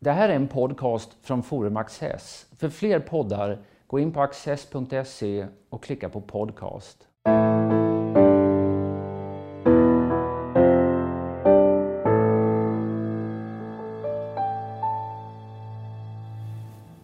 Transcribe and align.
Det 0.00 0.10
här 0.10 0.28
är 0.28 0.36
en 0.36 0.48
podcast 0.48 1.16
från 1.22 1.42
Forum 1.42 1.76
Access. 1.76 2.46
För 2.58 2.68
fler 2.68 3.00
poddar, 3.00 3.58
gå 3.86 3.98
in 3.98 4.12
på 4.12 4.20
access.se 4.20 5.46
och 5.70 5.82
klicka 5.82 6.08
på 6.08 6.20
podcast. 6.20 6.98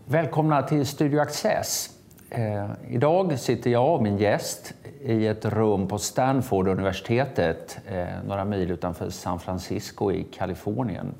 Välkomna 0.05 0.63
till 0.63 0.87
Studio 0.87 1.21
Access. 1.21 1.91
Eh, 2.31 2.71
idag 2.89 3.39
sitter 3.39 3.71
jag 3.71 3.95
och 3.95 4.03
min 4.03 4.19
gäst 4.19 4.75
i 5.01 5.27
ett 5.27 5.45
rum 5.45 5.89
på 5.89 5.99
Stanford-universitetet 5.99 7.79
eh, 7.87 8.07
några 8.27 8.45
mil 8.45 8.71
utanför 8.71 9.11
San 9.11 9.39
Francisco 9.39 10.13
i 10.13 10.25
Kalifornien. 10.25 11.15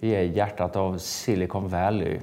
Vi 0.00 0.14
är 0.14 0.22
i 0.22 0.32
hjärtat 0.32 0.76
av 0.76 0.98
Silicon 0.98 1.68
Valley. 1.68 2.20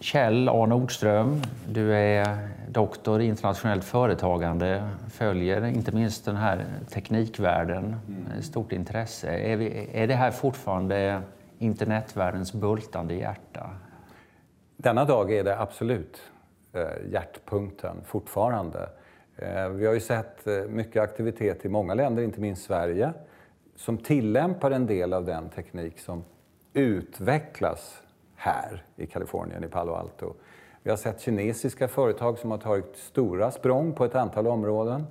Kjell 0.00 0.48
A 0.48 0.66
Nordström, 0.66 1.42
du 1.68 1.94
är 1.94 2.48
doktor 2.68 3.20
i 3.20 3.24
internationellt 3.24 3.84
företagande, 3.84 4.88
följer 5.10 5.66
inte 5.66 5.92
minst 5.92 6.24
den 6.24 6.36
här 6.36 6.64
teknikvärlden 6.90 7.96
med 8.06 8.44
stort 8.44 8.72
intresse. 8.72 9.30
Är, 9.30 9.56
vi, 9.56 9.88
är 9.92 10.06
det 10.06 10.14
här 10.14 10.30
fortfarande 10.30 11.22
internetvärldens 11.58 12.52
bultande 12.52 13.14
hjärta? 13.14 13.70
Denna 14.76 15.04
dag 15.04 15.32
är 15.32 15.44
det 15.44 15.58
absolut 15.58 16.20
eh, 16.72 17.12
hjärtpunkten 17.12 17.96
fortfarande. 18.04 18.88
Eh, 19.36 19.68
vi 19.68 19.86
har 19.86 19.94
ju 19.94 20.00
sett 20.00 20.46
eh, 20.46 20.54
mycket 20.68 21.02
aktivitet 21.02 21.64
i 21.64 21.68
många 21.68 21.94
länder, 21.94 22.22
inte 22.22 22.40
minst 22.40 22.62
Sverige, 22.62 23.12
som 23.80 23.98
tillämpar 23.98 24.70
en 24.70 24.86
del 24.86 25.12
av 25.12 25.24
den 25.24 25.48
teknik 25.48 25.98
som 25.98 26.24
utvecklas 26.72 28.02
här 28.36 28.84
i 28.96 29.06
Kalifornien, 29.06 29.64
i 29.64 29.68
Palo 29.68 29.92
Alto. 29.92 30.34
Vi 30.82 30.90
har 30.90 30.96
sett 30.96 31.20
kinesiska 31.20 31.88
företag 31.88 32.38
som 32.38 32.50
har 32.50 32.58
tagit 32.58 32.96
stora 32.96 33.50
språng 33.50 33.92
på 33.92 34.04
ett 34.04 34.14
antal 34.14 34.46
områden. 34.46 35.06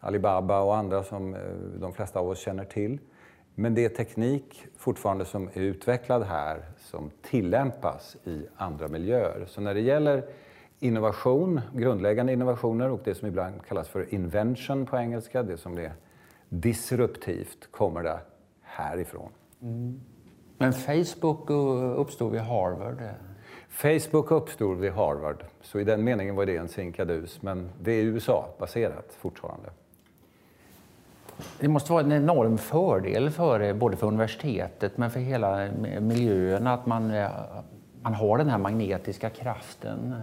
Alibaba 0.00 0.60
och 0.60 0.76
andra 0.76 1.02
som 1.02 1.34
eh, 1.34 1.40
de 1.80 1.92
flesta 1.92 2.20
av 2.20 2.28
oss 2.28 2.38
känner 2.38 2.64
till. 2.64 2.98
Men 3.54 3.74
det 3.74 3.84
är 3.84 3.88
teknik 3.88 4.66
fortfarande 4.76 5.24
som 5.24 5.48
är 5.48 5.60
utvecklad 5.60 6.22
här 6.22 6.62
som 6.78 7.10
tillämpas 7.22 8.16
i 8.24 8.46
andra 8.56 8.88
miljöer. 8.88 9.44
Så 9.48 9.60
när 9.60 9.74
det 9.74 9.80
gäller 9.80 10.24
innovation, 10.78 11.60
grundläggande 11.74 12.32
innovationer 12.32 12.90
och 12.90 13.00
det 13.04 13.14
som 13.14 13.28
ibland 13.28 13.66
kallas 13.68 13.88
för 13.88 14.14
invention 14.14 14.86
på 14.86 14.96
engelska, 14.96 15.42
det 15.42 15.56
som 15.56 15.78
är 15.78 15.92
disruptivt, 16.48 17.68
kommer 17.70 18.02
det 18.02 18.20
härifrån. 18.62 19.30
Mm. 19.62 20.00
Men 20.58 20.72
Facebook 20.72 21.50
uppstod 21.96 22.32
vid 22.32 22.40
Harvard? 22.40 23.02
Facebook 23.68 24.30
uppstod 24.30 24.78
vid 24.78 24.92
Harvard, 24.92 25.44
så 25.60 25.80
i 25.80 25.84
den 25.84 26.04
meningen 26.04 26.36
var 26.36 26.46
det 26.46 26.56
en 26.56 26.68
sinkadus, 26.68 27.42
men 27.42 27.70
det 27.82 27.92
är 27.92 28.02
USA-baserat 28.02 29.16
fortfarande. 29.18 29.70
Det 31.60 31.68
måste 31.68 31.92
vara 31.92 32.02
en 32.04 32.12
enorm 32.12 32.58
fördel 32.58 33.30
för 33.30 33.74
både 33.74 33.96
för 33.96 34.06
universitetet 34.06 34.98
men 34.98 35.10
för 35.10 35.20
hela 35.20 35.68
miljön 36.00 36.66
att 36.66 36.86
man, 36.86 37.10
eh, 37.10 37.30
man 38.06 38.14
har 38.14 38.38
den 38.38 38.48
här 38.48 38.58
magnetiska 38.58 39.30
kraften. 39.30 40.14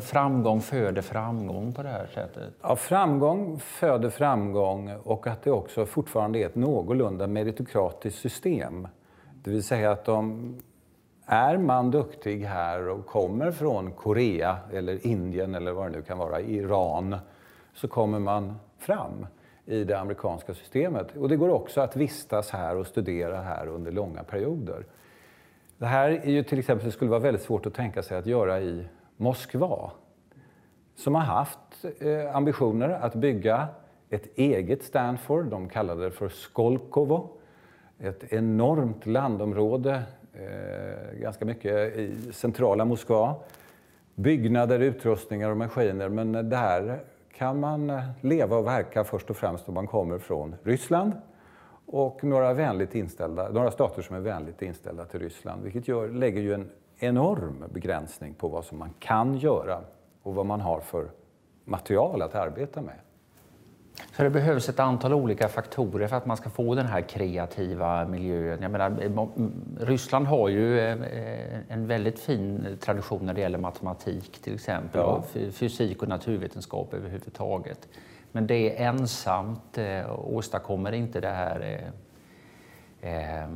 Framgång 0.00 0.60
föder 0.60 1.02
framgång 1.02 1.72
på 1.72 1.82
det 1.82 1.88
här 1.88 2.06
sättet. 2.06 2.54
Ja, 2.62 2.76
framgång 2.76 3.58
föder 3.58 4.10
framgång 4.10 4.94
och 5.04 5.26
att 5.26 5.42
det 5.42 5.50
också 5.50 5.86
fortfarande 5.86 6.38
är 6.38 6.46
ett 6.46 6.54
någorlunda 6.54 7.26
meritokratiskt 7.26 8.20
system. 8.20 8.88
Det 9.42 9.50
vill 9.50 9.62
säga 9.62 9.90
att 9.90 10.04
de 10.04 10.54
är 11.26 11.58
man 11.58 11.90
duktig 11.90 12.44
här 12.44 12.88
och 12.88 13.06
kommer 13.06 13.52
från 13.52 13.92
Korea 13.92 14.58
eller 14.72 15.06
Indien 15.06 15.54
eller 15.54 15.72
vad 15.72 15.86
det 15.86 15.96
nu 15.96 16.02
kan 16.02 16.18
vara, 16.18 16.40
Iran, 16.40 17.16
så 17.74 17.88
kommer 17.88 18.18
man 18.18 18.54
fram 18.78 19.26
i 19.64 19.84
det 19.84 19.98
amerikanska 19.98 20.54
systemet. 20.54 21.16
Och 21.16 21.28
det 21.28 21.36
går 21.36 21.48
också 21.48 21.80
att 21.80 21.96
vistas 21.96 22.50
här 22.50 22.76
och 22.76 22.86
studera 22.86 23.40
här 23.40 23.66
under 23.66 23.92
långa 23.92 24.22
perioder. 24.22 24.84
Det 25.80 25.86
här 25.86 26.10
är 26.10 26.30
ju 26.30 26.42
till 26.42 26.58
exempel, 26.58 26.86
det 26.86 26.92
skulle 26.92 27.10
vara 27.10 27.20
väldigt 27.20 27.42
svårt 27.42 27.66
att 27.66 27.74
tänka 27.74 28.02
sig 28.02 28.18
att 28.18 28.26
göra 28.26 28.60
i 28.60 28.84
Moskva. 29.16 29.90
Som 30.96 31.14
har 31.14 31.22
haft 31.22 31.84
eh, 32.00 32.36
ambitioner 32.36 32.88
att 32.88 33.14
bygga 33.14 33.68
ett 34.10 34.38
eget 34.38 34.82
Stanford, 34.82 35.46
de 35.46 35.68
kallade 35.68 36.04
det 36.04 36.10
för 36.10 36.28
Skolkovo. 36.28 37.28
Ett 37.98 38.32
enormt 38.32 39.06
landområde, 39.06 40.02
eh, 40.34 41.18
ganska 41.20 41.44
mycket 41.44 41.96
i 41.96 42.32
centrala 42.32 42.84
Moskva. 42.84 43.34
Byggnader, 44.14 44.80
utrustningar 44.80 45.50
och 45.50 45.56
maskiner, 45.56 46.08
men 46.08 46.32
där 46.32 47.00
kan 47.36 47.60
man 47.60 47.92
leva 48.20 48.56
och 48.56 48.66
verka 48.66 49.04
först 49.04 49.30
och 49.30 49.36
främst 49.36 49.68
om 49.68 49.74
man 49.74 49.86
kommer 49.86 50.18
från 50.18 50.54
Ryssland 50.62 51.12
och 51.92 52.24
några, 52.24 52.52
vänligt 52.54 52.94
inställda, 52.94 53.48
några 53.48 53.70
stater 53.70 54.02
som 54.02 54.16
är 54.16 54.20
vänligt 54.20 54.62
inställda 54.62 55.04
till 55.04 55.20
Ryssland. 55.20 55.62
Vilket 55.62 55.88
gör, 55.88 56.08
lägger 56.08 56.40
ju 56.40 56.54
en 56.54 56.70
enorm 56.98 57.64
begränsning 57.72 58.34
på 58.34 58.48
vad 58.48 58.64
som 58.64 58.78
man 58.78 58.90
kan 58.98 59.36
göra 59.36 59.80
och 60.22 60.34
vad 60.34 60.46
man 60.46 60.60
har 60.60 60.80
för 60.80 61.10
material 61.64 62.22
att 62.22 62.34
arbeta 62.34 62.82
med. 62.82 62.94
Så 64.16 64.22
det 64.22 64.30
behövs 64.30 64.68
ett 64.68 64.80
antal 64.80 65.12
olika 65.14 65.48
faktorer 65.48 66.08
för 66.08 66.16
att 66.16 66.26
man 66.26 66.36
ska 66.36 66.50
få 66.50 66.74
den 66.74 66.86
här 66.86 67.00
kreativa 67.00 68.04
miljön. 68.04 68.58
Jag 68.62 68.70
menar, 68.70 69.28
Ryssland 69.80 70.26
har 70.26 70.48
ju 70.48 70.78
eh, 70.78 70.96
en 71.68 71.86
väldigt 71.86 72.20
fin 72.20 72.78
tradition 72.80 73.26
när 73.26 73.34
det 73.34 73.40
gäller 73.40 73.58
matematik 73.58 74.42
till 74.42 74.54
exempel, 74.54 75.00
ja. 75.00 75.04
och 75.04 75.26
fysik 75.52 76.02
och 76.02 76.08
naturvetenskap 76.08 76.94
överhuvudtaget. 76.94 77.88
Men 78.32 78.46
det 78.46 78.82
ensamt 78.82 79.78
eh, 79.78 80.18
åstadkommer 80.18 80.92
inte 80.92 81.20
det 81.20 81.28
här 81.28 81.90
eh, 83.02 83.42
eh, 83.42 83.48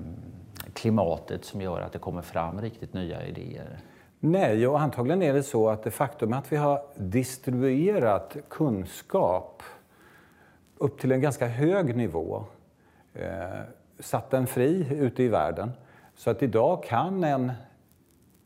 klimatet 0.73 1.45
som 1.45 1.61
gör 1.61 1.81
att 1.81 1.93
det 1.93 1.99
kommer 1.99 2.23
fram 2.23 2.61
riktigt 2.61 2.95
nya 2.95 3.27
idéer. 3.27 3.79
Nej, 4.21 4.67
och 4.67 4.81
antagligen 4.81 5.23
är 5.23 5.33
det 5.33 5.43
så 5.43 5.69
att 5.69 5.83
det 5.83 5.91
faktum 5.91 6.33
att 6.33 6.53
vi 6.53 6.57
har 6.57 6.83
distribuerat 6.97 8.37
kunskap 8.49 9.63
upp 10.79 11.01
till 11.01 11.13
en 11.13 11.21
ganska 11.21 11.47
hög 11.47 11.97
nivå. 11.97 12.45
Eh, 13.15 13.61
satt 13.99 14.31
den 14.31 14.47
fri 14.47 14.87
ute 14.91 15.23
i 15.23 15.29
världen. 15.29 15.73
Så 16.17 16.31
att 16.31 16.43
idag 16.43 16.85
kan 16.85 17.25
en 17.25 17.53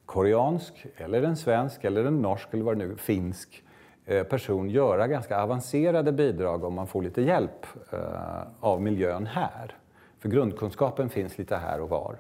koreansk, 0.07 0.87
eller 0.97 1.23
en 1.23 1.37
svensk, 1.37 1.85
eller 1.85 2.05
en 2.05 2.23
norsk 2.23 2.49
eller 2.53 2.65
vad 2.65 2.79
det 2.79 2.87
nu 2.87 2.97
finsk 2.97 3.63
eh, 3.63 3.68
Eh, 4.11 4.23
person 4.23 4.71
göra 4.71 5.09
ganska 5.09 5.43
avancerade 5.43 6.13
bidrag 6.13 6.65
om 6.65 6.75
man 6.75 6.87
får 6.87 7.03
lite 7.03 7.23
hjälp 7.23 7.67
eh, 7.93 8.43
av 8.61 8.83
miljön 8.83 9.27
här. 9.27 9.77
För 10.19 10.29
grundkunskapen 10.29 11.09
finns 11.09 11.39
lite 11.39 11.57
här 11.57 11.81
och 11.81 11.89
var. 11.89 12.17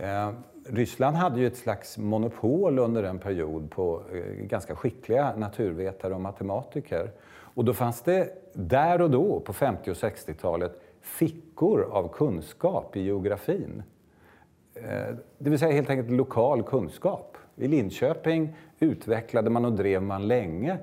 Eh, 0.00 0.30
Ryssland 0.66 1.16
hade 1.16 1.40
ju 1.40 1.46
ett 1.46 1.56
slags 1.56 1.98
monopol 1.98 2.78
under 2.78 3.02
en 3.02 3.18
period 3.18 3.70
på 3.70 4.02
ganska 4.38 4.76
skickliga 4.76 5.36
naturvetare 5.36 6.14
och 6.14 6.20
matematiker. 6.20 7.10
Och 7.54 7.64
då 7.64 7.74
fanns 7.74 8.02
det 8.02 8.28
där 8.54 9.00
och 9.00 9.10
då, 9.10 9.40
på 9.40 9.52
50 9.52 9.90
och 9.90 9.96
60-talet, 9.96 10.80
fickor 11.00 11.88
av 11.90 12.08
kunskap 12.08 12.96
i 12.96 13.02
geografin. 13.02 13.82
Det 15.38 15.50
vill 15.50 15.58
säga 15.58 15.72
helt 15.72 15.90
enkelt 15.90 16.10
lokal 16.10 16.62
kunskap. 16.62 17.31
I 17.56 17.68
Linköping 17.68 18.56
utvecklade 18.80 19.50
man 19.50 19.64
och 19.64 19.72
drev 19.72 20.02
man 20.02 20.28
länge 20.28 20.78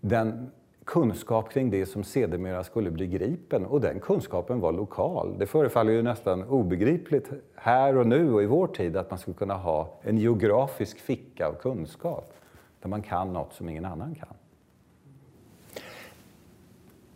den 0.00 0.50
kunskap 0.84 1.52
kring 1.52 1.70
det 1.70 1.86
som 1.86 2.04
sedermera 2.04 2.64
skulle 2.64 2.90
bli 2.90 3.06
Gripen 3.06 3.66
och 3.66 3.80
den 3.80 4.00
kunskapen 4.00 4.60
var 4.60 4.72
lokal. 4.72 5.38
Det 5.38 5.46
förefaller 5.46 5.92
ju 5.92 6.02
nästan 6.02 6.44
obegripligt 6.44 7.30
här 7.54 7.96
och 7.96 8.06
nu 8.06 8.32
och 8.32 8.42
i 8.42 8.46
vår 8.46 8.66
tid 8.66 8.96
att 8.96 9.10
man 9.10 9.18
skulle 9.18 9.36
kunna 9.36 9.54
ha 9.54 9.94
en 10.02 10.18
geografisk 10.18 10.98
ficka 10.98 11.46
av 11.46 11.52
kunskap 11.52 12.34
där 12.82 12.88
man 12.88 13.02
kan 13.02 13.32
något 13.32 13.52
som 13.52 13.68
ingen 13.68 13.84
annan 13.84 14.14
kan. 14.14 14.28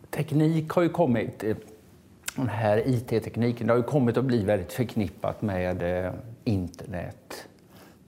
Teknik 0.09 0.69
har 0.69 0.81
ju 0.81 0.89
kommit, 0.89 1.43
eh, 1.43 1.57
den 2.35 2.47
här 2.47 2.83
IT-tekniken, 2.85 3.67
det 3.67 3.73
har 3.73 3.77
ju 3.77 3.83
kommit 3.83 4.17
att 4.17 4.25
bli 4.25 4.43
väldigt 4.43 4.73
förknippat 4.73 5.41
med 5.41 6.05
eh, 6.05 6.13
internet. 6.43 7.46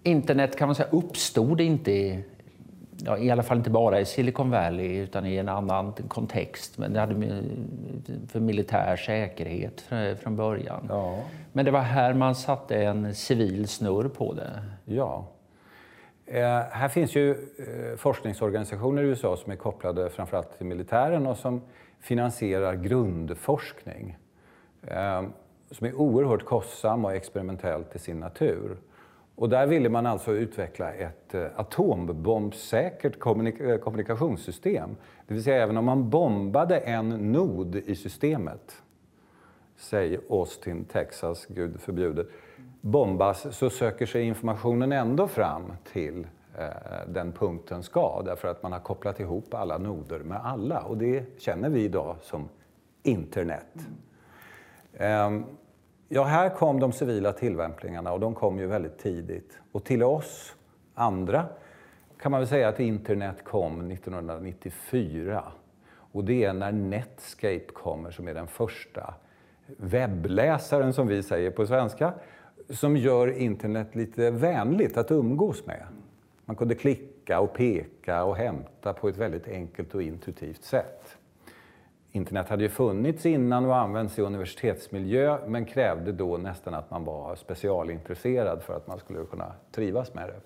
Internet 0.10 0.56
kan 0.56 0.68
man 0.68 0.76
säga 0.76 0.90
uppstod 0.92 1.62
inte 1.62 2.24
ja, 3.06 3.18
i 3.18 3.32
alla 3.32 3.44
fall 3.44 3.58
inte 3.58 3.70
bara 3.70 4.00
i 4.00 4.06
Silicon 4.06 4.50
Valley 4.50 4.98
utan 4.98 5.26
i 5.26 5.36
en 5.36 5.50
annan 5.50 5.94
kontext. 5.94 6.78
Men 6.78 6.94
det 6.94 7.00
hade 7.00 7.44
för 8.28 8.40
militär 8.40 8.96
säkerhet 8.96 9.82
från 10.22 10.36
början. 10.36 10.86
Ja. 10.90 11.20
Men 11.54 11.66
det 11.66 11.72
var 11.72 11.82
här 11.82 12.14
man 12.14 12.36
satte 12.36 12.76
en 12.76 13.16
civil 13.16 13.68
snurr 13.68 14.08
på 14.10 14.34
det. 14.34 14.64
Ja. 14.86 15.26
Eh, 16.26 16.62
här 16.72 16.88
finns 16.88 17.16
ju 17.16 17.32
eh, 17.32 17.98
forskningsorganisationer 17.98 19.04
i 19.04 19.06
USA 19.06 19.38
som 19.38 19.52
är 19.52 19.56
kopplade 19.56 20.10
framförallt 20.10 20.58
till 20.58 20.66
militären 20.66 21.28
och 21.28 21.38
som 21.38 21.62
finansierar 22.00 22.76
grundforskning. 22.76 24.18
Eh, 24.88 25.24
som 25.72 25.88
är 25.88 25.96
oerhört 25.96 26.46
kostsam 26.46 27.06
och 27.06 27.14
experimentell 27.14 27.84
till 27.84 28.00
sin 28.00 28.20
natur. 28.20 28.78
Och 29.39 29.50
där 29.50 29.68
ville 29.68 29.89
man 29.89 30.06
alltså 30.06 30.31
utveckla 30.31 30.94
ett 30.94 31.36
eh, 31.36 31.45
atombombsäkert 31.56 33.19
kommunik 33.19 33.59
eh, 33.59 33.77
kommunikationssystem. 33.77 34.95
Det 35.27 35.33
vill 35.33 35.44
säga 35.44 35.63
även 35.63 35.77
om 35.77 35.86
man 35.86 36.09
bombade 36.09 36.77
en 36.77 37.31
nod 37.31 37.75
i 37.75 37.95
systemet, 37.95 38.81
säg 39.77 40.19
Austin, 40.30 40.86
Texas, 40.86 41.45
gud 41.45 41.81
förbjude, 41.81 42.25
bombas 42.81 43.57
så 43.57 43.69
söker 43.69 44.06
sig 44.06 44.24
informationen 44.24 44.91
ändå 44.91 45.27
fram 45.27 45.74
till 45.94 46.27
eh, 46.57 46.68
den 47.07 47.31
punkten 47.31 47.83
ska 47.83 48.21
därför 48.25 48.47
att 48.47 48.63
man 48.63 48.71
har 48.71 48.80
kopplat 48.80 49.19
ihop 49.19 49.53
alla 49.53 49.77
noder 49.77 50.19
med 50.19 50.45
alla 50.45 50.81
och 50.81 50.97
det 50.97 51.41
känner 51.41 51.69
vi 51.69 51.83
idag 51.83 52.15
som 52.21 52.50
internet. 53.03 53.88
Mm. 54.94 55.44
Ja, 56.12 56.24
här 56.24 56.50
kom 56.50 56.80
de 56.80 56.92
civila 56.92 57.34
tillämpningarna 57.34 58.14
och 58.14 58.20
de 58.20 58.36
kom 58.36 58.60
ju 58.60 58.68
väldigt 58.68 58.98
tidigt. 58.98 59.60
Och 59.72 59.84
till 59.84 60.04
oss 60.04 60.56
andra 60.94 61.46
kan 62.20 62.32
man 62.32 62.42
väl 62.42 62.48
säga 62.48 62.68
att 62.68 62.80
internet 62.80 63.44
kom 63.44 63.92
1994. 63.92 65.44
Och 66.12 66.24
det 66.24 66.44
är 66.44 66.54
när 66.54 66.72
Netscape 66.72 67.66
kommer 67.74 68.12
som 68.12 68.28
är 68.28 68.34
den 68.34 68.48
första 68.48 69.14
webbläsaren, 69.78 70.94
som 70.94 71.08
vi 71.08 71.24
säger 71.24 71.52
på 71.52 71.66
svenska, 71.68 72.14
som 72.70 72.98
gör 72.98 73.28
internet 73.28 73.96
lite 73.96 74.32
vänligt 74.32 74.98
att 74.98 75.12
umgås 75.12 75.66
med. 75.66 75.84
Man 76.46 76.56
kunde 76.56 76.76
klicka 76.76 77.40
och 77.40 77.54
peka 77.54 78.24
och 78.24 78.36
hämta 78.36 78.94
på 78.94 79.10
ett 79.10 79.18
väldigt 79.18 79.48
enkelt 79.48 79.96
och 79.96 80.04
intuitivt 80.04 80.64
sätt. 80.64 81.18
Internet 82.12 82.50
hade 82.50 82.64
ju 82.64 82.70
funnits 82.70 83.26
innan 83.26 83.66
och 83.66 83.78
använts 83.78 84.20
i 84.20 84.22
universitetsmiljö 84.22 85.38
men 85.48 85.66
krävde 85.66 86.12
då 86.12 86.38
nästan 86.38 86.74
att 86.74 86.92
man 86.92 87.06
var 87.06 87.36
specialintresserad 87.36 88.64
för 88.64 88.78
att 88.78 88.88
man 88.88 89.00
skulle 89.00 89.26
kunna 89.26 89.54
trivas 89.72 90.14
med 90.14 90.28
det. 90.28 90.40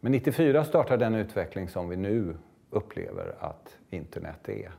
Men 0.00 0.12
94 0.12 0.64
startade 0.64 1.04
den 1.04 1.14
utveckling 1.14 1.68
som 1.68 1.88
vi 1.88 1.96
nu 1.96 2.36
upplever 2.70 3.34
att 3.40 3.76
internet 3.90 4.48
är. 4.48 4.72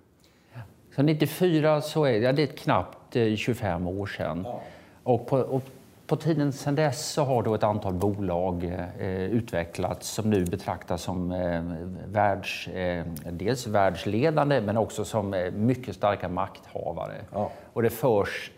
Så 0.96 1.02
94 1.02 1.82
så 1.82 2.06
är 2.06 2.22
det, 2.22 2.32
det 2.32 2.44
är 2.44 2.48
knappt 2.48 3.18
25 3.36 3.82
eh, 3.82 3.88
år 3.88 4.06
sedan. 4.06 4.42
Ja. 4.46 4.62
Och, 5.04 5.28
på, 5.28 5.38
och 5.38 5.64
på 6.12 6.18
tiden 6.18 6.52
sedan 6.54 6.75
dess 6.75 7.06
så 7.06 7.24
har 7.24 7.44
då 7.44 7.56
ett 7.56 7.63
antal 7.63 7.94
bolag 7.94 8.63
eh, 9.00 9.24
utvecklats 9.24 10.10
som 10.10 10.30
nu 10.30 10.46
betraktas 10.46 11.02
som 11.02 11.31
eh, 11.31 11.63
världs, 12.08 12.68
eh, 12.68 13.06
dels 13.31 13.68
världsledande 13.68 14.62
men 14.62 14.78
också 14.78 15.06
som 15.06 15.34
eh, 15.34 15.52
mycket 15.52 15.96
starka 15.96 16.30
makthavare. 16.30 17.16
Ja. 17.34 17.52
Och 17.74 17.81
det 17.81 17.90
förs 17.90 18.52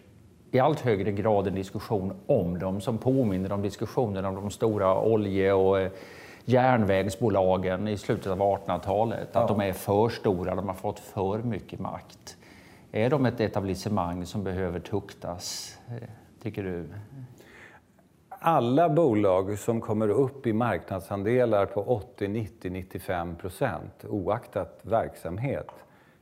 i 0.51 0.59
allt 0.59 0.79
högre 0.79 1.11
grad 1.11 1.47
en 1.47 1.55
diskussion 1.55 2.13
om 2.27 2.59
dem 2.59 2.81
som 2.81 2.97
påminner 2.97 3.51
om 3.51 3.61
diskussionen 3.61 4.25
om 4.25 4.35
de 4.35 4.49
stora 4.49 5.01
olje 5.01 5.53
och 5.53 5.79
eh, 5.79 5.91
järnvägsbolagen 6.45 7.87
i 7.87 7.97
slutet 7.97 8.27
av 8.27 8.39
1800-talet. 8.39 9.29
Ja. 9.31 9.39
Att 9.39 9.47
de 9.47 9.61
är 9.61 9.73
för 9.73 10.09
stora, 10.09 10.55
de 10.55 10.67
har 10.67 10.75
fått 10.75 10.99
för 10.99 11.37
mycket 11.37 11.79
makt. 11.79 12.37
Är 12.91 13.09
de 13.09 13.25
ett 13.25 13.39
etablissemang 13.39 14.25
som 14.25 14.43
behöver 14.43 14.79
tuktas, 14.79 15.77
eh, 15.87 16.09
tycker 16.43 16.63
du? 16.63 16.85
Alla 18.45 18.89
bolag 18.89 19.59
som 19.59 19.81
kommer 19.81 20.09
upp 20.09 20.47
i 20.47 20.53
marknadsandelar 20.53 21.65
på 21.65 21.81
80, 21.81 22.27
90, 22.27 22.71
95 22.71 23.35
procent 23.35 24.05
oaktat 24.09 24.79
verksamhet 24.81 25.67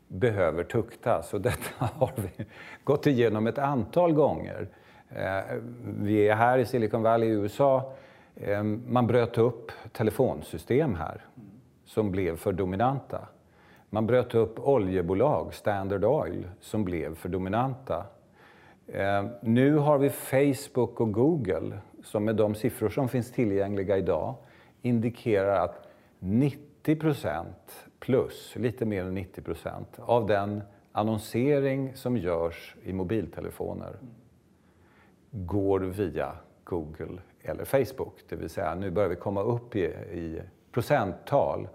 behöver 0.07 0.63
tuktas. 0.63 1.33
Och 1.33 1.41
detta 1.41 1.85
har 1.85 2.11
vi 2.15 2.45
gått 2.83 3.07
igenom 3.07 3.47
ett 3.47 3.57
antal 3.57 4.13
gånger. 4.13 4.67
Eh, 5.09 5.57
vi 5.83 6.29
är 6.29 6.35
här 6.35 6.57
i 6.57 6.65
Silicon 6.65 7.01
Valley 7.03 7.29
i 7.29 7.31
USA. 7.31 7.93
Eh, 8.35 8.63
man 8.63 9.07
bröt 9.07 9.37
upp 9.37 9.71
telefonsystem 9.91 10.95
här 10.95 11.25
som 11.85 12.11
blev 12.11 12.37
för 12.37 12.51
dominanta. 12.51 13.27
Man 13.89 14.07
bröt 14.07 14.35
upp 14.35 14.59
oljebolag, 14.59 15.53
Standard 15.53 16.05
Oil, 16.05 16.47
som 16.59 16.83
blev 16.83 17.15
för 17.15 17.29
dominanta. 17.29 18.05
Eh, 18.87 19.25
nu 19.41 19.75
har 19.77 19.97
vi 19.97 20.09
Facebook 20.09 20.99
och 21.01 21.13
Google 21.13 21.77
som 22.03 22.25
med 22.25 22.35
de 22.35 22.55
siffror 22.55 22.89
som 22.89 23.09
finns 23.09 23.31
tillgängliga 23.31 23.97
idag 23.97 24.35
indikerar 24.81 25.65
att 25.65 25.87
90 26.19 26.95
procent 26.95 27.85
plus, 27.99 28.55
lite 28.55 28.85
mer 28.85 29.03
än 29.03 29.13
90 29.13 29.41
procent, 29.41 29.99
av 29.99 30.27
den 30.27 30.61
annonsering 30.91 31.95
som 31.95 32.17
görs 32.17 32.75
i 32.83 32.93
mobiltelefoner 32.93 33.95
går 35.31 35.79
via 35.79 36.31
Google 36.63 37.21
eller 37.41 37.65
Facebook. 37.65 38.13
Det 38.29 38.35
vill 38.35 38.49
säga 38.49 38.75
nu 38.75 38.91
börjar 38.91 39.09
vi 39.09 39.15
komma 39.15 39.41
upp 39.41 39.75
i, 39.75 39.83
i 39.85 40.41
procenttal 40.71 41.67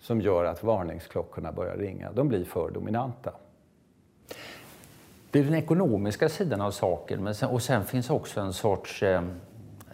som 0.00 0.20
gör 0.20 0.44
att 0.44 0.62
varningsklockorna 0.62 1.52
börjar 1.52 1.76
ringa. 1.76 2.12
De 2.12 2.28
blir 2.28 2.44
för 2.44 2.70
dominanta. 2.70 3.32
Det 5.30 5.38
är 5.38 5.44
den 5.44 5.54
ekonomiska 5.54 6.28
sidan 6.28 6.60
av 6.60 6.70
saken 6.70 7.24
men 7.24 7.34
sen, 7.34 7.48
och 7.48 7.62
sen 7.62 7.84
finns 7.84 8.10
också 8.10 8.40
en 8.40 8.52
sorts 8.52 9.02
eh, 9.02 9.22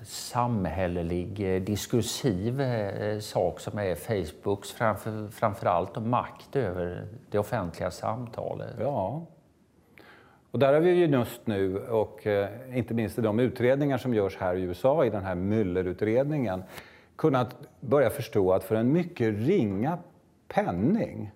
samhällelig, 0.08 1.54
eh, 1.54 1.62
diskursiv 1.62 2.60
eh, 2.60 2.88
eh, 2.88 3.18
sak 3.18 3.60
som 3.60 3.78
är 3.78 3.94
Facebooks 3.94 4.72
framför, 4.72 5.28
framförallt 5.28 5.96
makt 5.96 6.56
över 6.56 7.06
det 7.30 7.38
offentliga 7.38 7.90
samtalet. 7.90 8.74
Ja. 8.80 9.26
Och 10.50 10.58
där 10.58 10.72
har 10.72 10.80
vi 10.80 10.90
ju 10.90 11.06
just 11.06 11.46
nu, 11.46 11.78
och 11.78 12.26
inte 12.72 12.94
minst 12.94 13.18
i 13.18 13.22
de 13.22 13.40
utredningar 13.40 13.98
som 13.98 14.14
görs 14.14 14.36
här 14.36 14.56
i 14.56 14.62
USA, 14.62 15.04
i 15.04 15.10
den 15.10 15.24
här 15.24 15.34
Muller-utredningen, 15.34 16.62
kunnat 17.16 17.56
börja 17.80 18.10
förstå 18.10 18.52
att 18.52 18.64
för 18.64 18.74
en 18.74 18.92
mycket 18.92 19.34
ringa 19.34 19.98
penning 20.48 21.30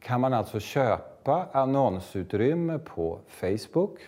kan 0.00 0.20
man 0.20 0.32
alltså 0.32 0.60
köpa 0.60 1.48
annonsutrymme 1.52 2.78
på 2.78 3.18
Facebook, 3.28 3.98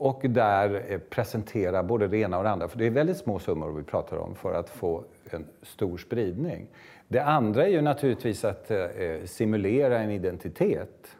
och 0.00 0.22
där 0.28 0.84
eh, 0.88 0.98
presentera 0.98 1.82
både 1.82 2.08
det 2.08 2.18
ena 2.18 2.38
och 2.38 2.44
det 2.44 2.50
andra. 2.50 2.68
För 2.68 2.78
det 2.78 2.86
är 2.86 2.90
väldigt 2.90 3.16
små 3.16 3.38
summor 3.38 3.72
vi 3.72 3.82
pratar 3.82 4.16
om 4.16 4.34
för 4.34 4.54
att 4.54 4.70
få 4.70 5.04
en 5.30 5.46
stor 5.62 5.98
spridning. 5.98 6.66
Det 7.08 7.20
andra 7.20 7.66
är 7.66 7.70
ju 7.70 7.80
naturligtvis 7.80 8.44
att 8.44 8.70
eh, 8.70 8.78
eh, 8.78 9.24
simulera 9.24 9.98
en 9.98 10.10
identitet 10.10 11.16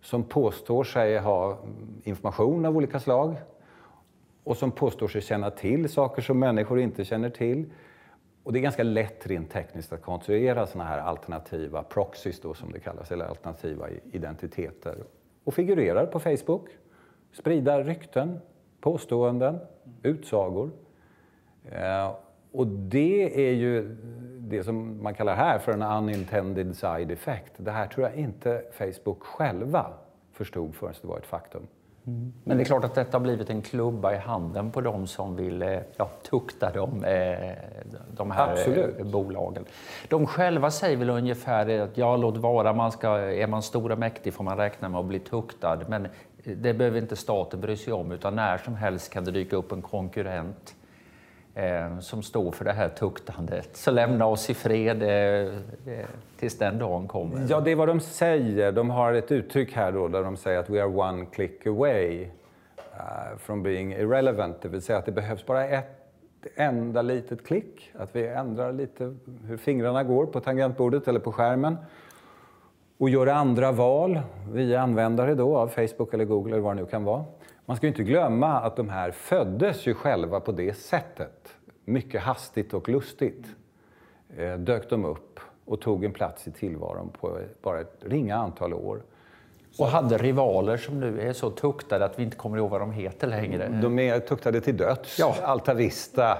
som 0.00 0.24
påstår 0.24 0.84
sig 0.84 1.18
ha 1.18 1.52
mm, 1.52 2.00
information 2.04 2.64
av 2.64 2.76
olika 2.76 3.00
slag 3.00 3.34
och 4.44 4.56
som 4.56 4.70
påstår 4.70 5.08
sig 5.08 5.20
känna 5.20 5.50
till 5.50 5.88
saker 5.88 6.22
som 6.22 6.38
människor 6.38 6.80
inte 6.80 7.04
känner 7.04 7.30
till. 7.30 7.64
Och 8.42 8.52
det 8.52 8.58
är 8.58 8.62
ganska 8.62 8.82
lätt 8.82 9.26
rent 9.26 9.50
tekniskt 9.50 9.92
att 9.92 10.02
konstruera 10.02 10.66
sådana 10.66 10.90
här 10.90 10.98
alternativa 10.98 11.82
proxys 11.82 12.40
då, 12.40 12.54
som 12.54 12.72
det 12.72 12.80
kallas, 12.80 13.10
eller 13.10 13.24
alternativa 13.24 13.88
identiteter. 14.12 14.96
Och 15.44 15.54
figurerar 15.54 16.06
på 16.06 16.20
Facebook 16.20 16.68
sprida 17.32 17.82
rykten, 17.82 18.40
påståenden, 18.80 19.58
utsagor. 20.02 20.70
Eh, 21.70 22.10
och 22.52 22.66
det 22.66 23.48
är 23.48 23.52
ju 23.52 23.96
det 24.38 24.64
som 24.64 25.02
man 25.02 25.14
kallar 25.14 25.34
här 25.34 25.58
för 25.58 25.72
en 25.72 25.82
unintended 25.82 26.76
side 26.76 27.10
effect. 27.10 27.52
Det 27.56 27.70
här 27.70 27.86
tror 27.86 28.06
jag 28.06 28.16
inte 28.16 28.62
Facebook 28.72 29.22
själva 29.22 29.86
förstod 30.32 30.74
förrän 30.74 30.94
det 31.02 31.08
var 31.08 31.18
ett 31.18 31.26
faktum. 31.26 31.66
Mm. 32.06 32.32
Men 32.44 32.56
det 32.56 32.62
är 32.62 32.64
klart 32.64 32.84
att 32.84 32.94
detta 32.94 33.18
har 33.18 33.22
blivit 33.22 33.50
en 33.50 33.62
klubba 33.62 34.14
i 34.14 34.16
handen 34.16 34.70
på 34.70 34.80
de 34.80 35.06
som 35.06 35.36
vill 35.36 35.62
eh, 35.62 35.78
ja, 35.96 36.10
tukta 36.30 36.70
dem, 36.70 37.04
eh, 37.04 37.52
de 38.16 38.30
här 38.30 38.52
Absolut. 38.52 39.06
bolagen. 39.06 39.64
De 40.08 40.26
själva 40.26 40.70
säger 40.70 40.96
väl 40.96 41.10
ungefär 41.10 41.80
att 41.80 41.98
ja, 41.98 42.16
låt 42.16 42.36
vara, 42.36 42.72
man 42.72 42.92
ska, 42.92 43.08
är 43.18 43.46
man 43.46 43.62
stor 43.62 43.92
och 43.92 43.98
mäktig 43.98 44.34
får 44.34 44.44
man 44.44 44.56
räkna 44.56 44.88
med 44.88 45.00
att 45.00 45.06
bli 45.06 45.18
tuktad. 45.18 45.78
Men 45.88 46.08
det 46.44 46.74
behöver 46.74 46.98
inte 46.98 47.16
staten 47.16 47.60
bry 47.60 47.76
sig 47.76 47.92
om 47.92 48.12
utan 48.12 48.36
när 48.36 48.58
som 48.58 48.74
helst 48.74 49.12
kan 49.12 49.24
det 49.24 49.30
dyka 49.30 49.56
upp 49.56 49.72
en 49.72 49.82
konkurrent 49.82 50.74
eh, 51.54 51.98
som 51.98 52.22
står 52.22 52.52
för 52.52 52.64
det 52.64 52.72
här 52.72 52.88
tuktandet. 52.88 53.76
Så 53.76 53.90
lämna 53.90 54.26
oss 54.26 54.50
i 54.50 54.54
fred 54.54 55.02
eh, 55.02 55.10
eh, 55.94 56.06
tills 56.36 56.58
den 56.58 56.78
dagen 56.78 57.08
kommer. 57.08 57.46
Ja, 57.48 57.60
det 57.60 57.70
är 57.70 57.76
vad 57.76 57.88
de 57.88 58.00
säger. 58.00 58.72
De 58.72 58.90
har 58.90 59.12
ett 59.12 59.32
uttryck 59.32 59.72
här 59.72 59.92
då 59.92 60.08
där 60.08 60.22
de 60.22 60.36
säger 60.36 60.58
att 60.58 60.70
we 60.70 60.82
are 60.82 60.88
one 60.88 61.26
click 61.26 61.66
away 61.66 62.22
uh, 62.22 63.38
from 63.38 63.62
being 63.62 63.92
irrelevant. 63.92 64.62
Det 64.62 64.68
vill 64.68 64.82
säga 64.82 64.98
att 64.98 65.06
det 65.06 65.12
behövs 65.12 65.46
bara 65.46 65.66
ett 65.66 65.98
enda 66.54 67.02
litet 67.02 67.46
klick. 67.46 67.90
Att 67.94 68.16
vi 68.16 68.26
ändrar 68.26 68.72
lite 68.72 69.16
hur 69.46 69.56
fingrarna 69.56 70.04
går 70.04 70.26
på 70.26 70.40
tangentbordet 70.40 71.08
eller 71.08 71.20
på 71.20 71.32
skärmen 71.32 71.76
och 73.02 73.10
gör 73.10 73.26
andra 73.26 73.72
val 73.72 74.20
via 74.52 74.80
användare 74.80 75.34
då 75.34 75.56
av 75.56 75.68
Facebook 75.68 76.14
eller 76.14 76.24
Google 76.24 76.52
eller 76.52 76.62
vad 76.62 76.76
det 76.76 76.82
nu 76.82 76.86
kan 76.86 77.04
vara. 77.04 77.24
Man 77.66 77.76
ska 77.76 77.86
inte 77.86 78.02
glömma 78.02 78.60
att 78.60 78.76
de 78.76 78.88
här 78.88 79.10
föddes 79.10 79.86
ju 79.86 79.94
själva 79.94 80.40
på 80.40 80.52
det 80.52 80.74
sättet. 80.74 81.56
Mycket 81.84 82.22
hastigt 82.22 82.74
och 82.74 82.88
lustigt 82.88 83.46
eh, 84.36 84.54
dök 84.54 84.90
de 84.90 85.04
upp 85.04 85.40
och 85.64 85.80
tog 85.80 86.04
en 86.04 86.12
plats 86.12 86.48
i 86.48 86.50
tillvaron 86.50 87.10
på 87.20 87.38
bara 87.62 87.80
ett 87.80 87.96
ringa 88.00 88.36
antal 88.36 88.74
år. 88.74 89.02
Och 89.78 89.86
hade 89.86 90.18
rivaler 90.18 90.76
som 90.76 91.00
nu 91.00 91.20
är 91.20 91.32
så 91.32 91.50
tuktade 91.50 92.04
att 92.04 92.18
vi 92.18 92.22
inte 92.22 92.36
kommer 92.36 92.58
ihåg 92.58 92.70
vad 92.70 92.80
de 92.80 92.92
heter 92.92 93.26
längre. 93.26 93.68
De 93.82 93.98
är 93.98 94.20
tuktade 94.20 94.60
till 94.60 94.76
döds. 94.76 95.18
Ja. 95.18 95.34
Altavista 95.42 96.38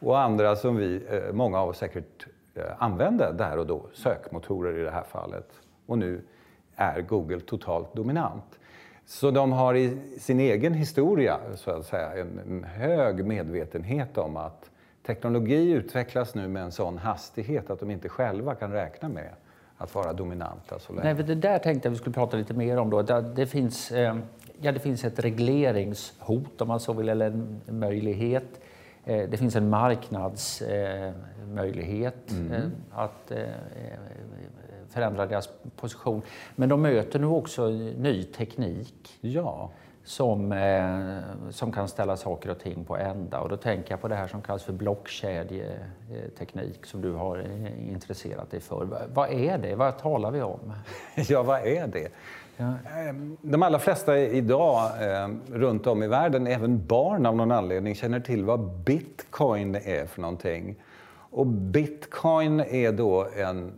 och 0.00 0.20
andra 0.20 0.56
som 0.56 0.76
vi, 0.76 1.02
eh, 1.10 1.32
många 1.32 1.60
av 1.60 1.68
oss 1.68 1.78
säkert 1.78 2.26
eh, 2.54 2.62
använde 2.78 3.32
där 3.32 3.58
och 3.58 3.66
då. 3.66 3.86
Sökmotorer 3.92 4.78
i 4.78 4.82
det 4.82 4.90
här 4.90 5.04
fallet. 5.12 5.50
Och 5.90 5.98
nu 5.98 6.22
är 6.76 7.00
Google 7.00 7.40
totalt 7.40 7.94
dominant. 7.94 8.58
Så 9.06 9.30
de 9.30 9.52
har 9.52 9.74
i 9.74 9.98
sin 10.18 10.40
egen 10.40 10.74
historia 10.74 11.38
så 11.54 11.70
att 11.70 11.86
säga, 11.86 12.12
en, 12.12 12.38
en 12.38 12.64
hög 12.64 13.24
medvetenhet 13.24 14.18
om 14.18 14.36
att 14.36 14.70
teknologi 15.06 15.70
utvecklas 15.70 16.34
nu 16.34 16.48
med 16.48 16.62
en 16.62 16.72
sån 16.72 16.98
hastighet 16.98 17.70
att 17.70 17.80
de 17.80 17.90
inte 17.90 18.08
själva 18.08 18.54
kan 18.54 18.72
räkna 18.72 19.08
med 19.08 19.30
att 19.76 19.94
vara 19.94 20.12
dominanta 20.12 20.78
så 20.78 20.92
länge. 20.92 21.14
Nej, 21.14 21.24
det 21.24 21.34
där 21.34 21.58
tänkte 21.58 21.86
jag 21.86 21.90
vi 21.90 21.98
skulle 21.98 22.14
prata 22.14 22.36
lite 22.36 22.54
mer 22.54 22.76
om. 22.76 22.90
Då. 22.90 23.02
Det, 23.02 23.46
finns, 23.46 23.92
eh, 23.92 24.16
ja, 24.60 24.72
det 24.72 24.80
finns 24.80 25.04
ett 25.04 25.18
regleringshot 25.18 26.60
om 26.60 26.68
man 26.68 26.80
så 26.80 26.92
vill, 26.92 27.08
eller 27.08 27.26
en 27.26 27.60
möjlighet. 27.66 28.60
Eh, 29.04 29.30
det 29.30 29.36
finns 29.36 29.56
en 29.56 29.70
marknadsmöjlighet 29.70 32.30
mm. 32.30 32.52
Eh, 32.52 32.62
att 32.92 33.32
förändra 34.90 35.26
deras 35.26 35.48
position. 35.76 36.22
Men 36.56 36.68
de 36.68 36.82
möter 36.82 37.18
nu 37.18 37.26
också 37.26 37.68
ny 37.96 38.24
teknik. 38.24 39.18
Ja 39.20 39.70
som, 40.04 40.52
eh, 40.52 41.18
som 41.50 41.72
kan 41.72 41.88
ställa 41.88 42.16
saker 42.16 42.50
och 42.50 42.58
ting 42.58 42.84
på 42.84 42.96
ända. 42.96 43.40
Och 43.40 43.48
då 43.48 43.56
tänker 43.56 43.90
jag 43.90 44.00
på 44.00 44.08
det 44.08 44.14
här 44.14 44.26
som 44.26 44.42
kallas 44.42 44.62
för 44.62 44.72
blockkedjeteknik 44.72 46.86
som 46.86 47.00
du 47.00 47.12
har 47.12 47.38
eh, 47.38 47.92
intresserat 47.92 48.50
dig 48.50 48.60
för. 48.60 49.08
Vad 49.14 49.30
är 49.30 49.58
det? 49.58 49.74
Vad 49.74 49.98
talar 49.98 50.30
vi 50.30 50.42
om? 50.42 50.72
Ja, 51.28 51.42
vad 51.42 51.60
är 51.60 51.86
det? 51.86 52.08
Ja. 52.56 52.74
Ehm, 52.98 53.36
de 53.42 53.62
allra 53.62 53.78
flesta 53.78 54.18
idag 54.18 54.90
eh, 55.02 55.28
runt 55.46 55.86
om 55.86 56.02
i 56.02 56.08
världen, 56.08 56.46
även 56.46 56.86
barn 56.86 57.26
av 57.26 57.36
någon 57.36 57.50
anledning, 57.50 57.94
känner 57.94 58.20
till 58.20 58.44
vad 58.44 58.60
bitcoin 58.60 59.74
är 59.74 60.06
för 60.06 60.20
någonting. 60.20 60.76
Och 61.32 61.46
bitcoin 61.46 62.60
är 62.60 62.92
då 62.92 63.26
en 63.36 63.72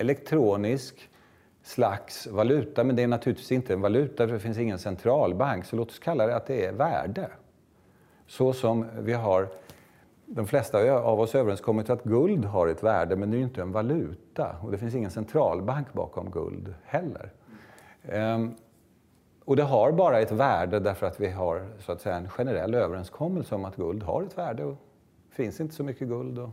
elektronisk 0.00 1.10
slags 1.62 2.26
valuta, 2.26 2.84
men 2.84 2.96
det 2.96 3.02
är 3.02 3.06
naturligtvis 3.06 3.52
inte 3.52 3.72
en 3.72 3.80
valuta 3.80 4.26
för 4.26 4.34
det 4.34 4.40
finns 4.40 4.58
ingen 4.58 4.78
centralbank. 4.78 5.64
Så 5.64 5.76
låt 5.76 5.90
oss 5.90 5.98
kalla 5.98 6.26
det 6.26 6.36
att 6.36 6.46
det 6.46 6.64
är 6.66 6.72
värde. 6.72 7.30
Så 8.26 8.52
som 8.52 8.86
vi 8.98 9.12
har, 9.12 9.48
de 10.26 10.46
flesta 10.46 10.92
av 10.92 11.20
oss 11.20 11.34
överenskommit 11.34 11.90
att 11.90 12.04
guld 12.04 12.44
har 12.44 12.66
ett 12.66 12.82
värde, 12.82 13.16
men 13.16 13.30
det 13.30 13.36
är 13.36 13.38
ju 13.38 13.44
inte 13.44 13.62
en 13.62 13.72
valuta. 13.72 14.56
Och 14.62 14.70
det 14.70 14.78
finns 14.78 14.94
ingen 14.94 15.10
centralbank 15.10 15.92
bakom 15.92 16.30
guld 16.30 16.74
heller. 16.84 17.32
Ehm, 18.02 18.54
och 19.44 19.56
det 19.56 19.62
har 19.62 19.92
bara 19.92 20.20
ett 20.20 20.32
värde 20.32 20.80
därför 20.80 21.06
att 21.06 21.20
vi 21.20 21.28
har 21.28 21.66
så 21.78 21.92
att 21.92 22.00
säga, 22.00 22.16
en 22.16 22.28
generell 22.28 22.74
överenskommelse 22.74 23.54
om 23.54 23.64
att 23.64 23.76
guld 23.76 24.02
har 24.02 24.22
ett 24.22 24.38
värde. 24.38 24.64
Och 24.64 24.76
det 25.28 25.34
finns 25.34 25.60
inte 25.60 25.74
så 25.74 25.84
mycket 25.84 26.08
guld. 26.08 26.38
Och 26.38 26.50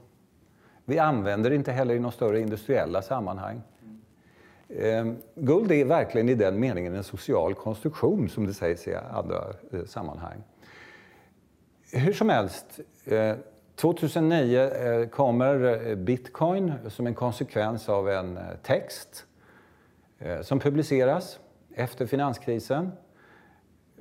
vi 0.86 1.00
använder 1.00 1.50
det 1.50 1.56
inte 1.56 1.72
heller 1.72 1.96
i 1.96 2.00
några 2.00 2.12
större 2.12 2.40
industriella 2.40 3.02
sammanhang. 3.02 3.62
Ehm, 4.70 5.18
guld 5.36 5.72
är 5.72 5.86
verkligen 5.86 6.30
i 6.30 6.36
den 6.36 6.60
meningen 6.60 6.96
en 6.96 7.04
social 7.04 7.54
konstruktion 7.54 8.30
som 8.30 8.48
det 8.48 8.54
sägs 8.54 8.88
i 8.88 8.96
andra 8.96 9.44
eh, 9.72 9.86
sammanhang. 9.86 10.44
Hur 11.92 12.14
som 12.14 12.30
helst, 12.30 12.80
eh, 13.06 13.36
2009 13.76 14.60
eh, 14.60 15.08
kommer 15.08 15.88
eh, 15.88 15.96
bitcoin 15.96 16.74
som 16.88 17.08
en 17.08 17.16
konsekvens 17.16 17.90
av 17.90 18.10
en 18.10 18.38
eh, 18.38 18.44
text 18.64 19.26
eh, 20.20 20.42
som 20.42 20.60
publiceras 20.60 21.40
efter 21.76 22.06
finanskrisen. 22.06 22.92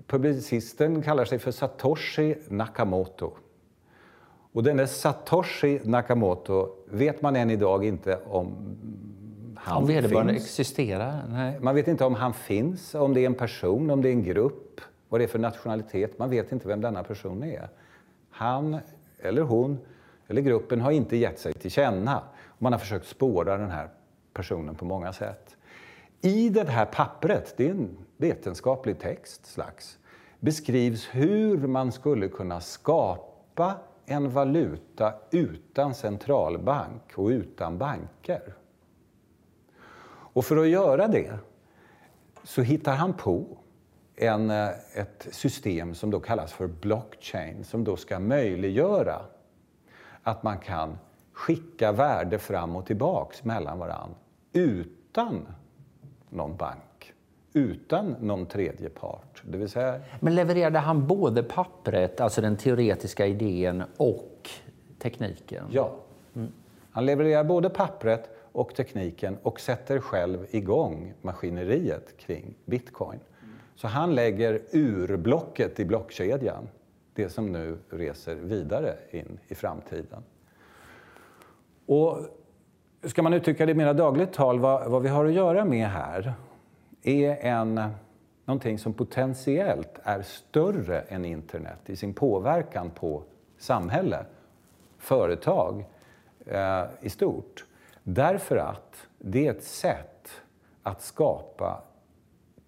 Publicisten 0.07 1.03
kallar 1.03 1.25
sig 1.25 1.38
för 1.38 1.50
Satoshi 1.50 2.37
Nakamoto. 2.49 3.37
Och 4.54 4.62
denne 4.62 4.87
Satoshi 4.87 5.80
Nakamoto 5.84 6.68
vet 6.87 7.23
man 7.23 7.37
än 7.37 7.50
idag 7.50 7.84
inte 7.84 8.18
om 8.26 8.76
han 9.56 9.76
om 9.76 9.87
vederbörande 9.87 10.32
finns. 10.32 10.44
existerar? 10.44 11.23
Nej. 11.28 11.61
Man 11.61 11.75
vet 11.75 11.88
inte 11.88 12.04
om 12.04 12.14
han 12.14 12.34
finns, 12.34 12.94
om 12.94 13.14
det 13.14 13.20
är 13.20 13.26
en 13.26 13.34
person, 13.34 13.90
om 13.90 14.02
det 14.02 14.08
är 14.08 14.12
en 14.12 14.25
grupp, 14.25 14.80
vad 15.08 15.20
det 15.20 15.25
är 15.25 15.28
för 15.28 15.38
nationalitet. 15.38 16.18
Man 16.18 16.30
vet 16.30 16.52
inte 16.52 16.68
vem 16.68 16.80
denna 16.80 17.02
person 17.02 17.42
är. 17.42 17.68
Han 18.30 18.78
eller 19.18 19.42
hon 19.42 19.78
eller 20.28 20.42
gruppen 20.42 20.80
har 20.80 20.90
inte 20.90 21.16
gett 21.16 21.38
sig 21.38 21.52
till 21.52 21.70
känna. 21.70 22.23
Man 22.58 22.73
har 22.73 22.80
försökt 22.80 23.06
spåra 23.06 23.56
den 23.56 23.70
här 23.70 23.88
personen 24.32 24.75
på 24.75 24.84
många 24.84 25.12
sätt. 25.12 25.56
I 26.20 26.49
det 26.49 26.68
här 26.68 26.87
pappret, 26.87 27.54
det 27.56 27.66
är 27.66 27.70
en 27.70 27.96
vetenskaplig 28.16 28.99
text 28.99 29.46
slags, 29.46 29.99
beskrivs 30.40 31.08
hur 31.12 31.66
man 31.66 31.92
skulle 31.92 32.28
kunna 32.28 32.61
skapa 32.61 33.75
en 34.06 34.30
valuta 34.30 35.14
utan 35.30 35.94
centralbank 35.94 37.12
och 37.16 37.26
utan 37.26 37.78
banker. 37.78 38.54
Och 40.06 40.44
för 40.44 40.56
att 40.56 40.68
göra 40.68 41.08
det 41.08 41.38
så 42.44 42.62
hittar 42.62 42.94
han 42.94 43.12
på 43.12 43.46
en, 44.16 44.50
eh, 44.50 44.68
ett 44.94 45.28
system 45.30 45.94
som 45.94 46.11
då 46.11 46.20
kallas 46.20 46.52
för 46.52 46.66
blockchain 46.66 47.64
som 47.64 47.84
då 47.84 47.96
ska 47.96 48.18
möjliggöra 48.18 49.20
att 50.23 50.42
man 50.42 50.58
kan 50.58 50.99
skicka 51.32 51.92
värde 51.92 52.38
fram 52.38 52.76
och 52.76 52.87
tillbaks 52.87 53.44
mellan 53.44 53.78
varandra 53.78 54.16
utan 54.52 55.46
någon 56.30 56.56
bank, 56.56 56.93
utan 57.56 58.16
någon 58.20 58.46
tredje 58.46 58.88
part. 58.88 59.42
Det 59.44 59.58
vill 59.58 59.68
säga... 59.68 60.00
Men 60.20 60.34
levererade 60.34 60.78
han 60.78 61.06
både 61.06 61.42
pappret, 61.42 62.20
alltså 62.20 62.40
den 62.40 62.56
teoretiska 62.56 63.26
idén, 63.26 63.82
och 63.96 64.50
tekniken? 64.99 65.64
Ja. 65.70 65.92
Mm. 66.34 66.52
Han 66.90 67.06
levererar 67.06 67.44
både 67.44 67.70
pappret 67.70 68.30
och 68.52 68.75
tekniken 68.75 69.38
och 69.42 69.61
sätter 69.61 69.99
själv 69.99 70.46
igång 70.50 71.14
maskineriet 71.23 72.16
kring 72.16 72.54
bitcoin. 72.64 73.20
Så 73.75 73.88
han 73.88 74.14
lägger 74.14 74.62
urblocket 74.73 75.80
i 75.80 75.84
blockkedjan, 75.84 76.68
det 77.14 77.28
som 77.28 77.52
nu 77.52 77.78
reser 77.90 78.34
vidare 78.34 78.94
in 79.11 79.38
i 79.49 79.54
framtiden. 79.54 80.23
Och 81.87 82.18
ska 83.02 83.23
man 83.23 83.32
uttrycka 83.32 83.66
det 83.66 83.73
i 83.73 83.75
mer 83.75 83.94
dagligt 83.94 84.32
tal, 84.32 84.61
vad, 84.61 84.90
vad 84.90 85.02
vi 85.02 85.08
har 85.08 85.25
att 85.25 85.32
göra 85.32 85.64
med 85.64 85.88
här 85.88 86.34
är 87.04 87.37
en, 87.37 87.80
någonting 88.44 88.78
som 88.78 88.92
potentiellt 88.92 89.99
är 90.02 90.23
större 90.23 91.00
än 91.00 91.25
internet 91.25 91.80
i 91.87 91.96
sin 91.96 92.14
påverkan 92.14 92.90
på 92.90 93.23
samhälle, 93.58 94.25
företag 94.99 95.84
eh, 96.46 96.84
i 97.00 97.11
stort. 97.11 97.64
Därför 98.02 98.56
att 98.56 99.06
det 99.18 99.46
är 99.46 99.50
ett 99.50 99.64
sätt 99.64 100.30
att 100.82 101.02
skapa 101.02 101.82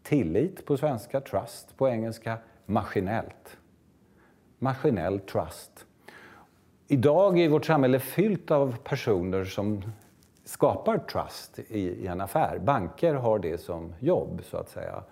tillit 0.03 0.67
på 0.67 0.77
svenska, 0.77 1.21
trust 1.21 1.77
på 1.77 1.89
engelska, 1.89 2.39
maskinellt. 2.67 3.57
Maskinell 4.59 5.21
trust. 5.21 5.87
Idag 6.89 7.39
är 7.39 7.49
vårt 7.49 7.65
samhälle 7.65 8.01
fyllt 8.01 8.51
av 8.51 8.77
personer 8.77 9.45
som 9.45 9.83
skapar 10.47 10.99
trust 10.99 11.59
i, 11.59 12.07
en 12.07 12.21
affär. 12.21 12.59
Banker 12.59 13.15
har 13.15 13.39
det 13.39 13.59
som 13.59 13.95
jobb, 13.99 14.41
så 14.45 14.57
att 14.57 14.69
säga. 14.69 15.03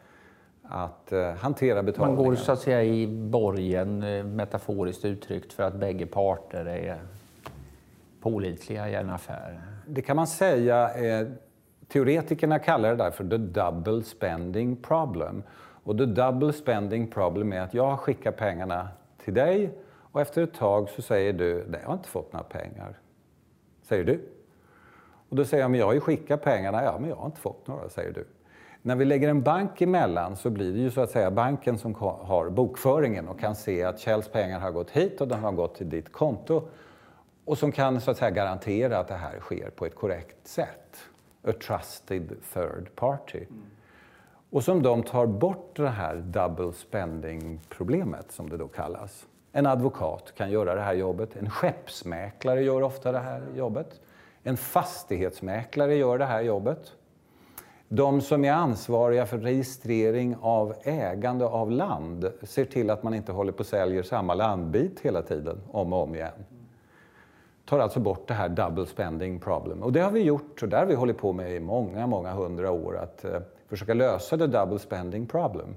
Att 0.62 1.12
uh, 1.12 1.31
hantera 1.31 1.83
betalningar. 1.83 2.17
Man 2.17 2.25
går 2.25 2.35
så 2.35 2.53
att 2.53 2.61
säga 2.61 2.85
i 2.85 3.07
borgen, 3.07 4.03
eh, 4.03 4.25
metaforiskt 4.25 5.05
uttryckt, 5.05 5.53
för 5.53 5.62
att 5.62 5.75
bägge 5.75 6.07
parter 6.07 6.64
är 6.67 6.99
pålitliga 8.21 8.88
i 8.88 8.95
en 8.95 9.11
affär 9.11 9.61
det 9.87 10.03
kan 10.03 10.17
man 10.17 10.26
säga. 10.26 10.95
Eh, 10.95 11.26
teoretikerna 11.88 12.59
kallar 12.59 12.91
det 12.91 12.97
därför 12.97 13.25
the 13.25 13.37
double 13.37 14.03
spending 14.03 14.76
problem. 14.76 15.43
Och 15.57 15.99
the 15.99 16.07
double 16.07 16.53
spending 16.53 17.11
problem 17.11 17.53
är 17.53 17.61
att 17.61 17.75
jag 17.75 18.00
skickar 18.00 18.33
pengarna 18.33 18.88
till 19.25 19.35
dig 19.35 19.71
och 19.87 20.21
efter 20.21 20.43
ett 20.43 20.55
tag 20.55 20.88
så 20.88 21.03
säger 21.03 21.33
du, 21.33 21.64
nej 21.69 21.81
jag 21.81 21.88
har 21.88 21.95
inte 21.95 22.09
fått 22.09 22.33
några 22.33 22.45
pengar. 22.45 22.99
Säger 23.83 24.05
du. 24.05 24.21
Och 25.28 25.37
då 25.37 25.45
säger 25.45 25.64
jag, 25.64 25.71
men 25.71 25.81
jag 25.81 25.87
har 25.87 25.93
ju 25.93 26.00
skickat 26.00 26.43
pengarna. 26.43 26.85
Ja, 26.85 26.99
men 27.00 27.09
jag 27.11 27.16
har 27.16 27.26
inte 27.26 27.40
fått 27.40 27.66
några, 27.66 27.88
säger 27.88 28.12
du. 28.12 28.26
När 28.83 28.97
vi 28.97 29.04
lägger 29.04 29.28
en 29.28 29.43
bank 29.43 29.81
emellan 29.81 30.37
så 30.37 30.50
blir 30.50 30.73
det 30.73 30.78
ju 30.78 30.90
så 30.90 31.00
att 31.00 31.11
säga 31.11 31.31
banken 31.31 31.78
som 31.78 31.95
har 31.95 32.50
bokföringen 32.50 33.28
och 33.28 33.40
kan 33.40 33.54
se 33.54 33.85
att 33.85 33.99
Kjells 33.99 34.28
pengar 34.28 34.61
har 34.61 34.71
gått 34.71 34.90
hit 34.90 35.21
och 35.21 35.28
de 35.28 35.45
har 35.45 35.52
gått 35.52 35.75
till 35.75 35.90
ditt 35.90 36.12
konto 36.12 36.62
och 37.45 37.59
som 37.59 37.73
kan 37.73 38.00
så 38.00 38.11
att 38.11 38.16
säga, 38.16 38.31
garantera 38.31 38.99
att 38.99 39.09
det 39.09 39.14
här 39.14 39.38
sker 39.40 39.71
på 39.71 39.87
ett 39.87 39.95
korrekt 39.95 40.49
sätt. 40.49 40.97
A 41.49 41.52
trusted 41.66 42.37
third 42.54 42.97
party. 42.97 43.47
Och 44.50 44.64
som 44.64 44.83
de 44.83 45.02
tar 45.02 45.26
bort 45.26 45.76
det 45.76 45.88
här 45.88 46.16
double 46.16 46.73
spending-problemet, 46.73 48.33
som 48.33 48.49
det 48.49 48.57
då 48.57 48.69
kallas. 48.69 49.26
En 49.52 49.66
advokat 49.66 50.33
kan 50.37 50.50
göra 50.50 50.75
det 50.75 50.81
här 50.81 50.95
jobbet. 50.95 51.37
En 51.37 51.50
skeppsmäklare 51.50 52.62
gör 52.62 52.83
ofta 52.83 53.12
det 53.12 53.19
här 53.19 53.43
jobbet. 53.57 54.00
En 54.47 54.57
fastighetsmäklare 54.57 55.95
gör 55.95 56.19
det 56.19 56.25
här 56.25 56.43
jobbet. 56.43 56.93
De 57.89 58.21
som 58.21 58.45
är 58.45 58.53
ansvariga 58.53 59.27
för 59.27 59.39
registrering 59.39 60.37
av 60.41 60.75
ägande 60.83 61.45
av 61.45 61.71
land 61.71 62.33
ser 62.43 62.65
till 62.65 62.91
att 62.91 63.03
man 63.03 63.15
inte 63.15 63.33
håller 63.33 63.53
på 63.53 63.59
och 63.59 63.67
säljer 63.67 64.03
samma 64.03 64.35
landbit 64.35 65.01
hela 65.01 65.23
tiden, 65.23 65.61
om 65.71 65.93
och 65.93 66.03
om 66.03 66.15
igen. 66.15 66.45
Tar 67.65 67.79
alltså 67.79 68.01
bort 68.01 68.29
det 68.29 68.35
här 68.35 68.49
double 68.49 68.87
spending 68.87 69.41
problem. 69.41 69.83
Och 69.83 69.93
det 69.93 70.01
har 70.01 70.11
vi 70.11 70.21
gjort, 70.21 70.63
och 70.63 70.69
där 70.69 70.79
har 70.79 70.87
vi 70.87 70.95
hållit 70.95 71.19
på 71.19 71.33
med 71.33 71.57
i 71.57 71.61
många, 71.61 72.07
många 72.07 72.33
hundra 72.33 72.71
år, 72.71 72.99
att 72.99 73.25
eh, 73.25 73.41
försöka 73.69 73.95
lösa 73.95 74.37
det 74.37 74.47
double 74.47 74.79
spending 74.79 75.27
problem. 75.27 75.77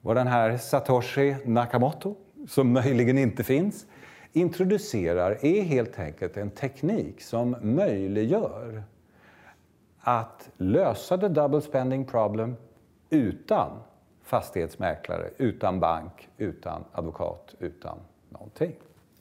Var 0.00 0.14
den 0.14 0.26
här 0.26 0.56
Satoshi 0.56 1.36
Nakamoto, 1.44 2.14
som 2.48 2.72
möjligen 2.72 3.18
inte 3.18 3.44
finns, 3.44 3.86
introducerar 4.36 5.44
är 5.44 5.62
helt 5.62 5.98
enkelt 5.98 6.36
en 6.36 6.50
teknik 6.50 7.20
som 7.20 7.56
möjliggör 7.60 8.82
att 10.00 10.50
lösa 10.56 11.18
the 11.18 11.28
double 11.28 11.60
spending 11.60 12.04
problem 12.04 12.56
utan 13.10 13.70
fastighetsmäklare, 14.22 15.30
utan 15.38 15.80
bank, 15.80 16.28
utan 16.36 16.84
advokat, 16.92 17.54
utan 17.58 17.98
någonting. 18.28 18.74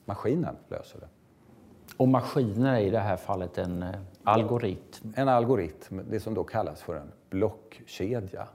Maskinen 0.06 0.56
löser 0.68 1.00
det. 1.00 1.08
Och 1.98 2.08
maskinen 2.08 2.66
är 2.66 2.80
i 2.80 2.90
det 2.90 3.00
här 3.00 3.18
fallet 3.18 3.58
en 3.58 3.84
eh, 3.84 3.90
algoritm? 4.24 5.14
En 5.16 5.28
algoritm, 5.28 6.00
det 6.10 6.20
som 6.20 6.34
då 6.34 6.44
kallas 6.44 6.82
för 6.82 6.96
en 6.96 7.12
blockkedja. 7.30 8.48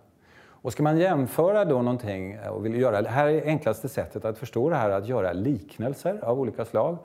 Och 0.62 0.72
ska 0.72 0.82
man 0.82 0.98
jämföra 0.98 1.64
då 1.64 1.82
någonting 1.82 2.32
eh, 2.32 2.48
och 2.48 2.64
vill 2.64 2.80
göra, 2.80 3.02
det 3.02 3.08
här 3.08 3.26
är 3.26 3.46
enklaste 3.46 3.88
sättet 3.88 4.24
att 4.24 4.38
förstå 4.38 4.70
det 4.70 4.76
här, 4.76 4.90
att 4.90 5.06
göra 5.06 5.32
liknelser 5.32 6.24
av 6.24 6.40
olika 6.40 6.64
slag. 6.64 6.98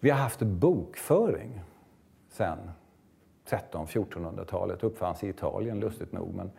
Vi 0.00 0.10
har 0.10 0.18
haft 0.18 0.42
bokföring 0.42 1.60
sen 2.28 2.58
1300-1400-talet, 3.48 4.84
uppfanns 4.84 5.24
i 5.24 5.28
Italien 5.28 5.80
lustigt 5.80 6.12
nog. 6.12 6.34
Men, 6.34 6.50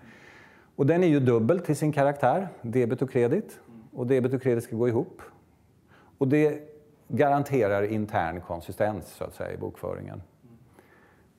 och 0.75 0.85
den 0.85 1.03
är 1.03 1.07
ju 1.07 1.19
dubbel 1.19 1.59
till 1.59 1.75
sin 1.75 1.91
karaktär, 1.91 2.47
debet 2.61 3.01
och 3.01 3.11
kredit. 3.11 3.59
Och 3.93 4.07
debet 4.07 4.33
och 4.33 4.41
kredit 4.41 4.63
ska 4.63 4.75
gå 4.75 4.87
ihop. 4.87 5.21
Och 6.17 6.27
det 6.27 6.61
garanterar 7.07 7.83
intern 7.83 8.41
konsistens 8.41 9.07
så 9.07 9.23
att 9.23 9.33
säga 9.33 9.53
i 9.53 9.57
bokföringen. 9.57 10.21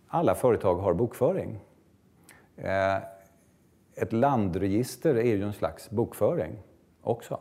Alla 0.08 0.34
företag 0.34 0.74
har 0.74 0.94
bokföring. 0.94 1.58
Eh, 2.56 2.96
ett 3.96 4.12
landregister 4.12 5.14
är 5.14 5.36
ju 5.36 5.42
en 5.42 5.52
slags 5.52 5.90
bokföring 5.90 6.62
också. 7.02 7.40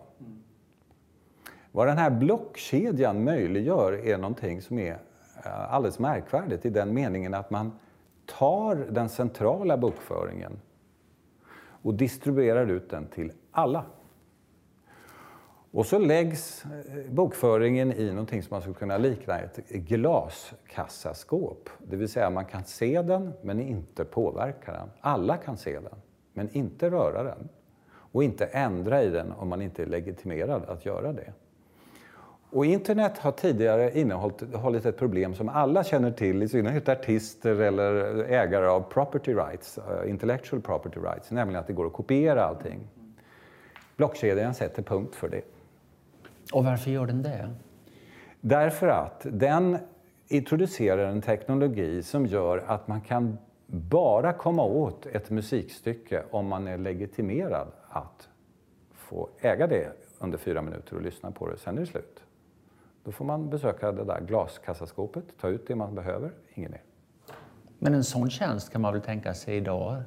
Vad 1.72 1.88
den 1.88 1.98
här 1.98 2.10
blockkedjan 2.10 3.24
möjliggör 3.24 4.08
är 4.08 4.18
någonting 4.18 4.62
som 4.62 4.80
är 4.80 5.00
eh, 5.46 5.74
alldeles 5.74 6.00
märkvärdigt 6.00 6.66
i 6.66 6.70
den 6.70 6.94
meningen 6.94 7.34
att 7.34 7.50
man 7.50 7.72
tar 8.26 8.76
den 8.76 9.10
centrala 9.10 9.78
bokföringen 9.78 10.60
och 11.58 11.94
distribuerar 11.94 12.68
ut 12.68 12.90
den 12.90 13.08
till 13.08 13.32
alla. 13.52 13.86
Och 15.72 15.86
så 15.86 16.00
läggs 16.00 16.66
eh, 16.66 16.72
bokföringen 17.12 17.94
i 17.94 18.10
någonting 18.10 18.44
som 18.44 18.50
man 18.52 18.62
skulle 18.62 18.76
kunna 18.76 18.98
likna 18.98 19.40
ett 19.40 19.70
glaskassaskåp. 19.70 21.70
Det 21.88 21.96
vill 21.96 22.10
säga 22.10 22.30
man 22.30 22.46
kan 22.46 22.64
se 22.64 23.02
den 23.02 23.34
men 23.42 23.60
inte 23.60 24.06
påverka 24.06 24.72
den. 24.72 24.90
Alla 25.02 25.38
kan 25.38 25.58
se 25.58 25.80
den 25.80 25.96
men 26.36 26.50
inte 26.52 26.90
röra 26.90 27.24
den. 27.24 27.50
Och 28.12 28.24
inte 28.24 28.46
ändra 28.46 29.04
i 29.04 29.10
den 29.10 29.32
om 29.32 29.50
man 29.50 29.62
inte 29.62 29.82
är 29.82 29.86
legitimerad 29.86 30.66
att 30.68 30.86
göra 30.86 31.14
det. 31.14 31.34
Och 32.50 32.66
internet 32.66 33.18
har 33.18 33.32
tidigare 33.32 34.00
innehållit 34.00 34.86
ett 34.86 34.98
problem 34.98 35.36
som 35.36 35.50
alla 35.50 35.84
känner 35.84 36.12
till, 36.12 36.44
i 36.44 36.48
synnerhet 36.48 36.90
artister 36.90 37.62
eller 37.62 37.94
ägare 38.24 38.66
av 38.66 38.82
property 38.82 39.34
rights, 39.34 39.78
uh, 39.78 40.10
intellectual 40.10 40.62
property 40.62 41.00
rights, 41.00 41.32
nämligen 41.32 41.60
att 41.60 41.68
det 41.68 41.74
går 41.74 41.88
att 41.88 41.94
kopiera 41.94 42.44
allting. 42.44 42.80
Blockkedjan 43.96 44.54
sätter 44.54 44.84
punkt 44.84 45.16
för 45.16 45.30
det. 45.30 45.42
Och 46.54 46.66
varför 46.66 46.92
gör 46.92 47.06
den 47.06 47.24
det? 47.24 47.50
Därför 48.42 48.88
att 48.88 49.26
den 49.30 49.78
introducerar 50.28 51.08
en 51.08 51.22
teknologi 51.22 52.04
som 52.04 52.26
gör 52.26 52.64
att 52.68 52.88
man 52.88 53.02
kan 53.02 53.38
bara 53.68 54.34
komma 54.34 54.64
åt 54.64 55.06
ett 55.06 55.30
musikstycke 55.30 56.24
om 56.32 56.48
man 56.48 56.68
är 56.68 56.78
legitimerad 56.78 57.68
att 57.90 58.30
få 58.94 59.30
äga 59.42 59.68
det 59.68 59.92
under 60.20 60.38
fyra 60.38 60.62
minuter 60.62 60.96
och 60.96 61.02
lyssna 61.02 61.32
på 61.32 61.50
det. 61.50 61.58
Sen 61.58 61.78
är 61.78 61.82
det 61.82 61.88
slut. 61.88 62.24
Då 63.04 63.12
får 63.12 63.26
man 63.26 63.50
besöka 63.50 63.92
det 63.92 64.04
där 64.04 64.22
glaskassaskåpet, 64.22 65.24
ta 65.42 65.48
ut 65.48 65.68
det 65.68 65.76
man 65.76 65.96
behöver, 65.96 66.32
inget 66.54 66.72
mer. 66.72 66.82
Men 67.80 67.94
en 67.94 68.04
sån 68.04 68.30
tjänst 68.30 68.72
kan 68.72 68.82
man 68.82 68.94
väl 68.94 69.02
tänka 69.02 69.34
sig 69.34 69.58
idag? 69.58 70.04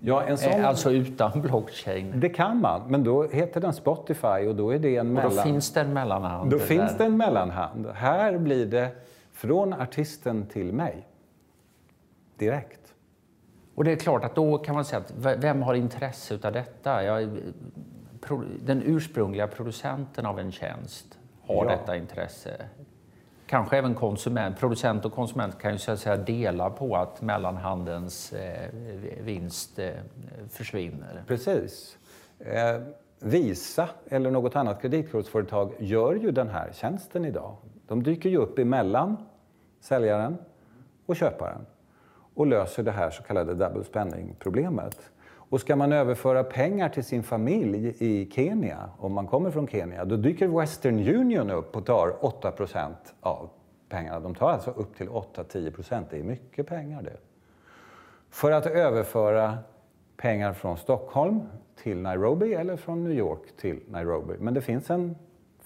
Ja, 0.00 0.22
en 0.22 0.38
sån... 0.38 0.64
Alltså 0.64 0.92
utan 0.92 1.40
blockchain? 1.40 2.20
Det 2.20 2.28
kan 2.28 2.60
man, 2.60 2.90
men 2.90 3.04
då 3.04 3.28
heter 3.28 3.60
den 3.60 3.72
Spotify 3.72 4.46
och 4.48 4.56
då 4.56 4.70
är 4.70 4.78
det 4.78 4.96
en 4.96 5.12
mellan... 5.12 5.26
Och 5.26 5.36
då 5.36 5.42
finns 5.42 5.72
det 5.72 5.80
en 5.80 5.92
mellanhand? 5.92 6.50
Då 6.50 6.58
finns 6.58 6.96
det 6.98 7.04
en 7.04 7.16
mellanhand. 7.16 7.86
Här 7.86 8.38
blir 8.38 8.66
det 8.66 8.90
från 9.32 9.72
artisten 9.72 10.46
till 10.46 10.72
mig. 10.72 11.07
Direkt. 12.38 12.94
Och 13.74 13.84
det 13.84 13.92
är 13.92 13.96
klart 13.96 14.24
att 14.24 14.34
då 14.34 14.58
kan 14.58 14.74
man 14.74 14.84
säga 14.84 15.00
att 15.00 15.12
vem 15.16 15.62
har 15.62 15.74
intresse 15.74 16.38
av 16.42 16.52
detta? 16.52 17.04
Jag, 17.04 17.28
den 18.60 18.82
ursprungliga 18.84 19.46
producenten 19.46 20.26
av 20.26 20.38
en 20.38 20.52
tjänst 20.52 21.18
har 21.46 21.64
ja. 21.64 21.70
detta 21.70 21.96
intresse. 21.96 22.68
Kanske 23.46 23.78
även 23.78 23.94
konsument. 23.94 24.58
Producent 24.58 25.04
och 25.04 25.12
konsument 25.12 25.58
kan 25.58 25.72
ju 25.72 25.78
så 25.78 25.92
att 25.92 25.98
säga 25.98 26.16
dela 26.16 26.70
på 26.70 26.96
att 26.96 27.22
mellanhandens 27.22 28.32
eh, 28.32 28.70
vinst 29.20 29.78
eh, 29.78 29.90
försvinner. 30.48 31.24
Precis. 31.26 31.98
Eh, 32.38 32.80
Visa 33.20 33.88
eller 34.08 34.30
något 34.30 34.56
annat 34.56 34.82
kreditkortsföretag 34.82 35.74
gör 35.78 36.14
ju 36.14 36.30
den 36.30 36.48
här 36.48 36.70
tjänsten 36.72 37.24
idag. 37.24 37.56
De 37.86 38.02
dyker 38.02 38.30
ju 38.30 38.36
upp 38.36 38.58
emellan 38.58 39.16
säljaren 39.80 40.36
och 41.06 41.16
köparen 41.16 41.66
och 42.38 42.46
löser 42.46 42.82
det 42.82 42.90
här 42.90 43.10
så 43.10 43.22
kallade 43.22 43.54
double 43.54 43.84
spending-problemet. 43.84 45.10
Och 45.50 45.60
ska 45.60 45.76
man 45.76 45.92
överföra 45.92 46.44
pengar 46.44 46.88
till 46.88 47.04
sin 47.04 47.22
familj 47.22 47.94
i 47.98 48.30
Kenya, 48.30 48.90
om 48.98 49.12
man 49.12 49.26
kommer 49.26 49.50
från 49.50 49.68
Kenya, 49.68 50.04
då 50.04 50.16
dyker 50.16 50.48
Western 50.48 51.08
Union 51.08 51.50
upp 51.50 51.76
och 51.76 51.86
tar 51.86 52.08
8% 52.20 52.94
av 53.20 53.50
pengarna. 53.88 54.20
De 54.20 54.34
tar 54.34 54.50
alltså 54.50 54.70
upp 54.70 54.96
till 54.96 55.08
8-10% 55.08 56.04
Det 56.10 56.18
är 56.18 56.22
mycket 56.22 56.66
pengar 56.66 57.02
det. 57.02 57.16
För 58.30 58.50
att 58.50 58.66
överföra 58.66 59.58
pengar 60.16 60.52
från 60.52 60.76
Stockholm 60.76 61.40
till 61.82 61.98
Nairobi 61.98 62.54
eller 62.54 62.76
från 62.76 63.04
New 63.04 63.12
York 63.12 63.56
till 63.56 63.80
Nairobi. 63.88 64.34
Men 64.38 64.54
det 64.54 64.60
finns 64.60 64.90
en 64.90 65.16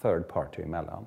third 0.01 0.27
party 0.27 0.63
emellan. 0.63 1.05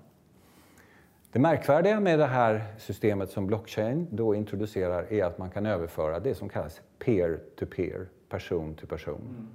Det 1.33 1.39
märkvärdiga 1.39 2.01
med 2.01 2.19
det 2.19 2.27
här 2.27 2.65
systemet 2.79 3.31
som 3.31 3.47
blockchain 3.47 4.07
då 4.11 4.35
introducerar 4.35 5.13
är 5.13 5.25
att 5.25 5.39
man 5.39 5.51
kan 5.51 5.67
överföra 5.67 6.21
det 6.21 6.35
som 6.35 6.49
kallas 6.49 6.81
peer-to-peer, 6.99 8.09
person 8.29 8.75
till 8.75 8.89
person. 8.89 9.21
Mm. 9.21 9.49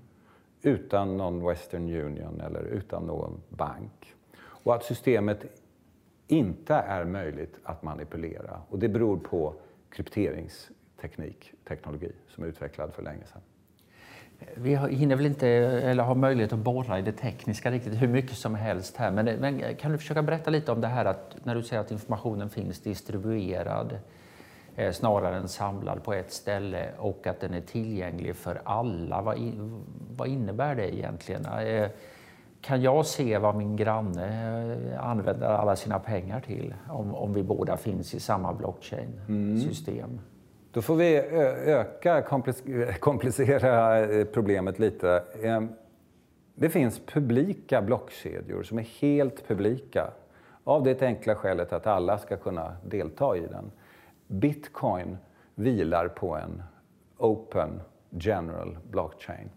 Utan 0.62 1.18
någon 1.18 1.48
Western 1.48 1.90
Union 1.90 2.42
eller 2.42 2.64
utan 2.64 3.04
någon 3.04 3.42
bank. 3.50 4.16
Och 4.38 4.76
att 4.76 4.84
systemet 4.84 5.46
inte 6.28 6.74
är 6.74 7.06
möjligt 7.06 7.60
att 7.64 7.84
manipulera. 7.84 8.62
Och 8.70 8.80
det 8.80 8.90
beror 8.90 9.18
på 9.18 9.56
krypteringsteknik, 9.90 11.54
teknologi 11.68 12.12
som 12.28 12.44
är 12.44 12.48
utvecklad 12.48 12.94
för 12.94 13.04
länge 13.04 13.26
sedan. 13.26 13.42
Vi 14.56 14.76
hinner 14.76 15.16
väl 15.16 15.26
inte, 15.26 15.48
eller 15.48 16.04
har 16.04 16.16
möjlighet 16.16 16.54
att 16.54 16.60
borra 16.60 17.00
i 17.00 17.02
det 17.02 17.12
tekniska 17.12 17.72
riktigt 17.72 18.02
hur 18.02 18.08
mycket 18.08 18.38
som 18.38 18.56
helst 18.56 18.98
här. 18.98 19.12
Men, 19.12 19.26
men, 19.26 19.76
kan 19.76 19.92
du 19.92 19.98
försöka 19.98 20.22
berätta 20.22 20.50
lite 20.50 20.72
om 20.72 20.82
det 20.82 20.88
här 20.88 21.06
att 21.06 21.36
när 21.44 21.56
du 21.56 21.64
säger 21.64 21.82
att 21.82 21.92
informationen 21.92 22.50
finns 22.50 22.80
distribuerad 22.80 24.00
eh, 24.76 24.92
snarare 24.92 25.38
än 25.38 25.48
samlad 25.48 26.04
på 26.04 26.14
ett 26.14 26.32
ställe 26.32 26.90
och 26.98 27.28
att 27.28 27.40
den 27.40 27.54
är 27.54 27.62
tillgänglig 27.62 28.36
för 28.36 28.62
alla. 28.64 29.22
Vad, 29.22 29.38
vad 30.18 30.28
innebär 30.28 30.76
det 30.76 30.96
egentligen? 30.96 31.46
Eh, 31.46 31.90
kan 32.62 32.82
jag 32.82 33.06
se 33.06 33.38
vad 33.38 33.56
min 33.56 33.76
granne 33.76 34.28
eh, 34.94 35.06
använder 35.06 35.48
alla 35.48 35.76
sina 35.76 36.00
pengar 36.00 36.40
till 36.40 36.74
om, 36.90 37.16
om 37.16 37.34
vi 37.34 37.44
båda 37.44 37.78
finns 37.78 38.14
i 38.14 38.20
samma 38.20 38.54
blockchain-system? 38.54 40.10
Mm. 40.10 40.20
Då 40.74 40.82
får 40.82 40.96
vi 40.96 41.18
öka, 41.66 42.22
komplicera 43.00 44.00
eh, 44.00 44.26
problemet 44.26 44.80
lite. 44.80 45.24
Ehm, 45.44 45.70
det 46.56 46.70
finns 46.70 47.02
publika 47.06 47.82
blockkedjor 47.82 48.64
som 48.64 48.80
är 48.80 48.88
helt 49.02 49.48
publika 49.48 50.12
av 50.64 50.84
det 50.84 51.02
enkla 51.02 51.36
skälet 51.36 51.74
att 51.74 51.88
alla 51.88 52.18
ska 52.18 52.38
kunna 52.38 52.76
delta 52.86 53.38
i 53.38 53.48
den. 53.48 53.72
Bitcoin 54.28 55.18
vilar 55.56 56.08
på 56.08 56.36
en 56.36 56.64
open 57.18 57.82
general 58.12 58.78
blockchain. 58.90 59.50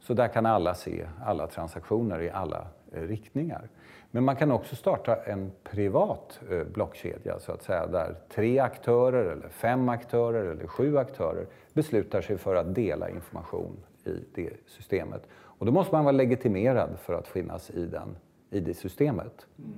Så 0.00 0.14
där 0.14 0.28
kan 0.28 0.46
alla 0.46 0.74
se 0.74 1.06
alla 1.24 1.46
transaktioner 1.46 2.22
i 2.22 2.30
alla 2.30 2.66
eh, 2.92 3.02
riktningar. 3.02 3.68
Men 4.14 4.24
man 4.24 4.36
kan 4.36 4.50
också 4.50 4.76
starta 4.76 5.16
en 5.16 5.52
privat 5.64 6.40
eh, 6.50 6.64
blockkedja 6.64 7.38
så 7.38 7.52
att 7.52 7.62
säga, 7.62 7.86
där 7.86 8.14
tre 8.28 8.58
aktörer, 8.58 9.32
eller 9.32 9.48
fem 9.48 9.88
aktörer 9.88 10.44
eller 10.44 10.66
sju 10.66 10.98
aktörer 10.98 11.46
beslutar 11.72 12.20
sig 12.20 12.38
för 12.38 12.54
att 12.54 12.74
dela 12.74 13.10
information 13.10 13.76
i 14.04 14.10
det 14.34 14.50
systemet. 14.66 15.26
Och 15.32 15.66
då 15.66 15.72
måste 15.72 15.94
man 15.94 16.04
vara 16.04 16.12
legitimerad 16.12 16.98
för 16.98 17.14
att 17.14 17.28
finnas 17.28 17.70
i, 17.70 17.86
den, 17.86 18.16
i 18.50 18.60
det 18.60 18.74
systemet. 18.74 19.46
Mm. 19.58 19.72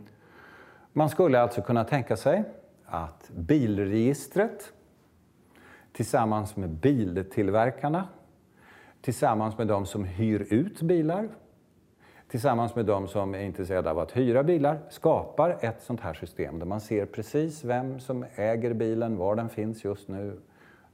Man 0.92 1.08
skulle 1.08 1.40
alltså 1.40 1.62
kunna 1.62 1.84
tänka 1.84 2.16
sig 2.16 2.44
att 2.84 3.30
bilregistret 3.30 4.72
tillsammans 5.92 6.56
med 6.56 6.70
biltillverkarna, 6.70 8.08
tillsammans 9.00 9.58
med 9.58 9.66
de 9.66 9.86
som 9.86 10.04
hyr 10.04 10.46
ut 10.50 10.82
bilar, 10.82 11.28
tillsammans 12.28 12.74
med 12.74 12.86
de 12.86 13.08
som 13.08 13.34
är 13.34 13.40
intresserade 13.40 13.90
av 13.90 13.98
att 13.98 14.16
hyra 14.16 14.42
bilar, 14.42 14.78
skapar 14.88 15.58
ett 15.60 15.82
sånt 15.82 16.00
här 16.00 16.14
system 16.14 16.58
där 16.58 16.66
man 16.66 16.80
ser 16.80 17.06
precis 17.06 17.64
vem 17.64 18.00
som 18.00 18.24
äger 18.34 18.74
bilen, 18.74 19.16
var 19.16 19.34
den 19.34 19.48
finns 19.48 19.84
just 19.84 20.08
nu, 20.08 20.40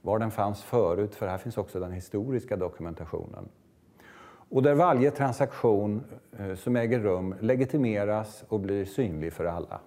var 0.01 0.19
den 0.19 0.31
fanns 0.31 0.63
förut, 0.63 1.15
för 1.15 1.27
här 1.27 1.37
finns 1.37 1.57
också 1.57 1.79
den 1.79 1.91
historiska 1.91 2.55
dokumentationen. 2.55 3.49
Och 4.49 4.63
där 4.63 4.73
varje 4.73 5.11
transaktion 5.11 6.03
eh, 6.39 6.55
som 6.55 6.75
äger 6.75 6.99
rum 6.99 7.35
legitimeras 7.39 8.43
och 8.47 8.59
blir 8.59 8.85
synlig 8.85 9.33
för 9.33 9.45
alla. 9.45 9.79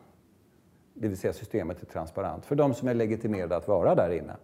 Det 0.95 1.09
vill 1.09 1.19
säga 1.19 1.33
systemet 1.33 1.83
är 1.83 1.87
transparent 1.87 2.47
för 2.47 2.55
de 2.55 2.75
som 2.75 2.89
är 2.89 2.95
legitimerade 2.95 3.57
att 3.57 3.69
vara 3.69 3.95
där 3.95 4.11
inne. 4.11 4.37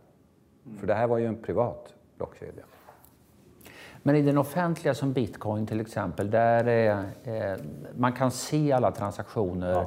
För 0.79 0.87
det 0.87 0.95
här 0.95 1.07
var 1.07 1.19
ju 1.19 1.27
en 1.27 1.43
privat 1.43 1.95
blockkedja. 2.17 2.65
Men 4.03 4.17
i 4.17 4.23
den 4.23 4.39
offentliga 4.39 4.95
som 4.95 5.13
bitcoin 5.13 5.67
till 5.67 5.81
exempel, 5.81 6.31
där 6.31 6.69
är, 6.69 7.05
eh, 7.25 7.57
man 7.97 8.13
kan 8.13 8.31
se 8.31 8.73
alla 8.73 8.91
transaktioner. 8.91 9.87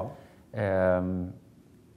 Eh, 0.51 1.01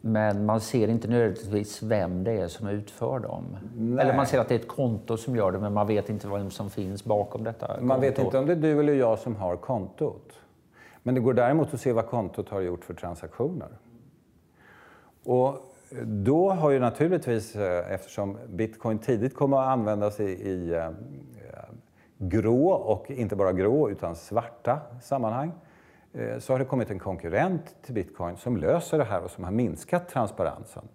men 0.00 0.46
man 0.46 0.60
ser 0.60 0.88
inte 0.88 1.08
nödvändigtvis 1.08 1.82
vem 1.82 2.24
det 2.24 2.32
är 2.32 2.48
som 2.48 2.68
utför 2.68 3.18
dem. 3.18 3.56
Nej. 3.76 4.04
Eller 4.04 4.16
man 4.16 4.26
ser 4.26 4.40
att 4.40 4.48
det 4.48 4.54
är 4.54 4.58
ett 4.58 4.68
konto 4.68 5.16
som 5.16 5.36
gör 5.36 5.52
det, 5.52 5.58
men 5.58 5.72
man 5.72 5.86
vet 5.86 6.08
inte 6.10 6.28
vem 6.28 6.50
som 6.50 6.70
finns 6.70 7.04
bakom 7.04 7.44
detta 7.44 7.66
konto. 7.66 7.84
Man 7.84 8.00
vet 8.00 8.18
inte 8.18 8.38
om 8.38 8.46
det 8.46 8.52
är 8.52 8.56
du 8.56 8.80
eller 8.80 8.92
jag 8.92 9.18
som 9.18 9.36
har 9.36 9.56
kontot. 9.56 10.32
Men 11.02 11.14
det 11.14 11.20
går 11.20 11.34
däremot 11.34 11.74
att 11.74 11.80
se 11.80 11.92
vad 11.92 12.06
kontot 12.06 12.48
har 12.48 12.60
gjort 12.60 12.84
för 12.84 12.94
transaktioner. 12.94 13.68
Och 15.24 15.54
då 16.04 16.50
har 16.50 16.70
ju 16.70 16.78
naturligtvis, 16.78 17.56
eh, 17.56 17.92
eftersom 17.92 18.38
bitcoin 18.48 18.98
tidigt 18.98 19.34
kommer 19.34 19.56
att 19.56 19.68
användas 19.68 20.20
i, 20.20 20.24
i 20.24 20.74
eh, 20.74 20.90
grå 22.18 22.70
och 22.70 23.10
inte 23.10 23.36
bara 23.36 23.52
grå 23.52 23.90
utan 23.90 24.16
svarta 24.16 24.80
sammanhang, 25.00 25.52
eh, 26.12 26.38
så 26.38 26.52
har 26.52 26.58
det 26.58 26.64
kommit 26.64 26.90
en 26.90 26.98
konkurrent 26.98 27.76
till 27.82 27.94
bitcoin 27.94 28.36
som 28.36 28.56
löser 28.56 28.98
det 28.98 29.04
här 29.04 29.22
och 29.22 29.30
som 29.30 29.44
har 29.44 29.50
minskat 29.50 30.08
transparensen 30.08 30.88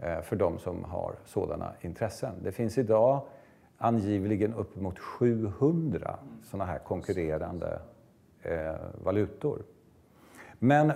eh, 0.00 0.20
för 0.20 0.36
de 0.36 0.58
som 0.58 0.84
har 0.84 1.14
sådana 1.24 1.72
intressen. 1.80 2.34
Det 2.42 2.52
finns 2.52 2.78
idag 2.78 3.20
angivligen 3.78 4.54
uppemot 4.54 4.98
700 4.98 6.18
sådana 6.42 6.64
här 6.64 6.78
konkurrerande 6.78 7.80
eh, 8.42 8.74
valutor. 9.04 9.62
Men 10.58 10.92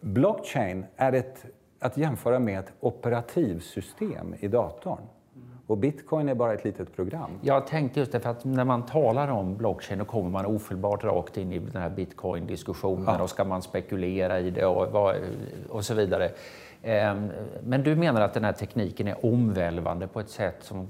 blockchain 0.00 0.86
är 0.96 1.12
ett 1.12 1.46
att 1.84 1.96
jämföra 1.96 2.38
med 2.38 2.58
ett 2.58 2.72
operativsystem 2.80 4.34
i 4.40 4.48
datorn. 4.48 5.02
Och 5.66 5.78
bitcoin 5.78 6.28
är 6.28 6.34
bara 6.34 6.54
ett 6.54 6.64
litet 6.64 6.96
program. 6.96 7.30
Jag 7.40 7.66
tänkte 7.66 8.00
just 8.00 8.12
det, 8.12 8.20
för 8.20 8.30
att 8.30 8.44
när 8.44 8.64
man 8.64 8.86
talar 8.86 9.28
om 9.28 9.56
blockchain 9.56 9.98
då 9.98 10.04
kommer 10.04 10.30
man 10.30 10.46
ofelbart 10.46 11.04
rakt 11.04 11.36
in 11.36 11.52
i 11.52 11.58
den 11.58 11.82
här 11.82 11.90
bitcoin-diskussionen 11.90 13.04
ja. 13.06 13.22
och 13.22 13.30
ska 13.30 13.44
man 13.44 13.62
spekulera 13.62 14.40
i 14.40 14.50
det 14.50 14.66
och, 14.66 15.14
och 15.68 15.84
så 15.84 15.94
vidare. 15.94 16.30
Ehm, 16.82 17.30
men 17.62 17.82
du 17.82 17.96
menar 17.96 18.20
att 18.20 18.34
den 18.34 18.44
här 18.44 18.52
tekniken 18.52 19.08
är 19.08 19.26
omvälvande 19.26 20.06
på 20.06 20.20
ett 20.20 20.30
sätt 20.30 20.56
som 20.60 20.88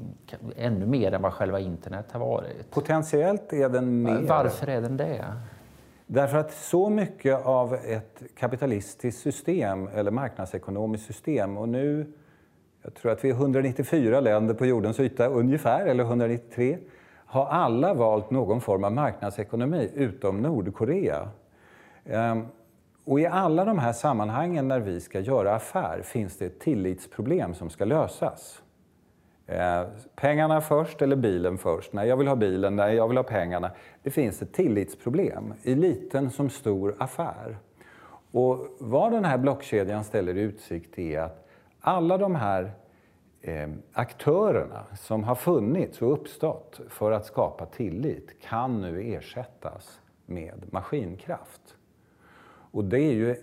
ännu 0.57 0.87
mer 0.87 1.15
än 1.15 1.23
vad 1.23 1.33
själva 1.33 1.61
internet 1.61 2.07
har 2.13 2.21
varit? 2.21 2.71
Potentiellt 2.71 3.53
är 3.53 3.69
den 3.69 4.03
mer. 4.03 4.21
Varför 4.29 4.67
är 4.67 4.81
den 4.81 4.97
det? 4.97 5.25
Därför 6.07 6.39
att 6.39 6.53
så 6.53 6.91
mycket 6.91 7.47
av 7.47 7.75
ett 7.75 8.23
kapitalistiskt 8.39 9.23
system 9.23 9.89
eller 9.95 10.11
marknadsekonomiskt 10.11 11.07
system 11.07 11.57
och 11.57 11.69
nu, 11.69 12.13
jag 12.85 12.95
tror 12.95 13.13
att 13.13 13.25
vi 13.25 13.31
är 13.31 13.35
194 13.35 14.21
länder 14.21 14.55
på 14.55 14.67
jordens 14.67 15.01
yta 15.01 15.27
ungefär, 15.27 15.87
eller 15.87 16.05
193, 16.05 16.79
har 17.27 17.47
alla 17.47 17.95
valt 17.95 18.31
någon 18.31 18.61
form 18.61 18.85
av 18.85 18.93
marknadsekonomi 18.93 19.91
utom 19.95 20.43
Nordkorea. 20.43 21.29
Ehm, 22.05 22.47
och 23.05 23.21
i 23.21 23.27
alla 23.27 23.65
de 23.65 23.79
här 23.79 23.93
sammanhangen 23.93 24.69
när 24.69 24.81
vi 24.81 25.01
ska 25.01 25.21
göra 25.21 25.55
affär 25.55 26.03
finns 26.03 26.39
det 26.39 26.47
ett 26.47 26.61
tillitsproblem 26.61 27.55
som 27.55 27.71
ska 27.71 27.85
lösas. 27.85 28.63
Ehm, 29.47 29.87
pengarna 30.17 30.61
först 30.61 31.03
eller 31.03 31.17
bilen 31.17 31.59
först? 31.59 31.93
Nej, 31.93 32.09
jag 32.09 32.17
vill 32.17 32.29
ha 32.29 32.37
bilen. 32.37 32.77
Nej, 32.77 32.97
jag 32.97 33.09
vill 33.09 33.17
ha 33.17 33.25
pengarna. 33.25 33.71
Det 34.03 34.11
finns 34.11 34.43
ett 34.43 34.53
tillitsproblem 34.53 35.55
i 35.63 35.75
liten 35.75 36.31
som 36.31 36.51
stor 36.51 36.95
affär. 36.99 37.57
Och 38.31 38.67
vad 38.79 39.13
den 39.13 39.25
här 39.25 39.39
blockkedjan 39.39 40.05
ställer 40.05 40.37
i 40.37 40.41
utsikt 40.41 40.99
är 40.99 41.21
att 41.21 41.44
alla 41.87 42.19
de 42.19 42.35
här 42.35 42.73
eh, 43.41 43.69
aktörerna 43.93 44.85
som 44.97 45.25
har 45.25 45.35
funnits 45.35 46.03
och 46.03 46.13
uppstått 46.13 46.81
för 46.89 47.13
att 47.13 47.27
skapa 47.27 47.67
tillit 47.67 48.41
kan 48.41 48.81
nu 48.81 49.15
ersättas 49.15 50.01
med 50.27 50.65
maskinkraft. 50.71 51.77
Och 52.71 52.85
det 52.85 52.99
är 52.99 53.13
ju 53.13 53.37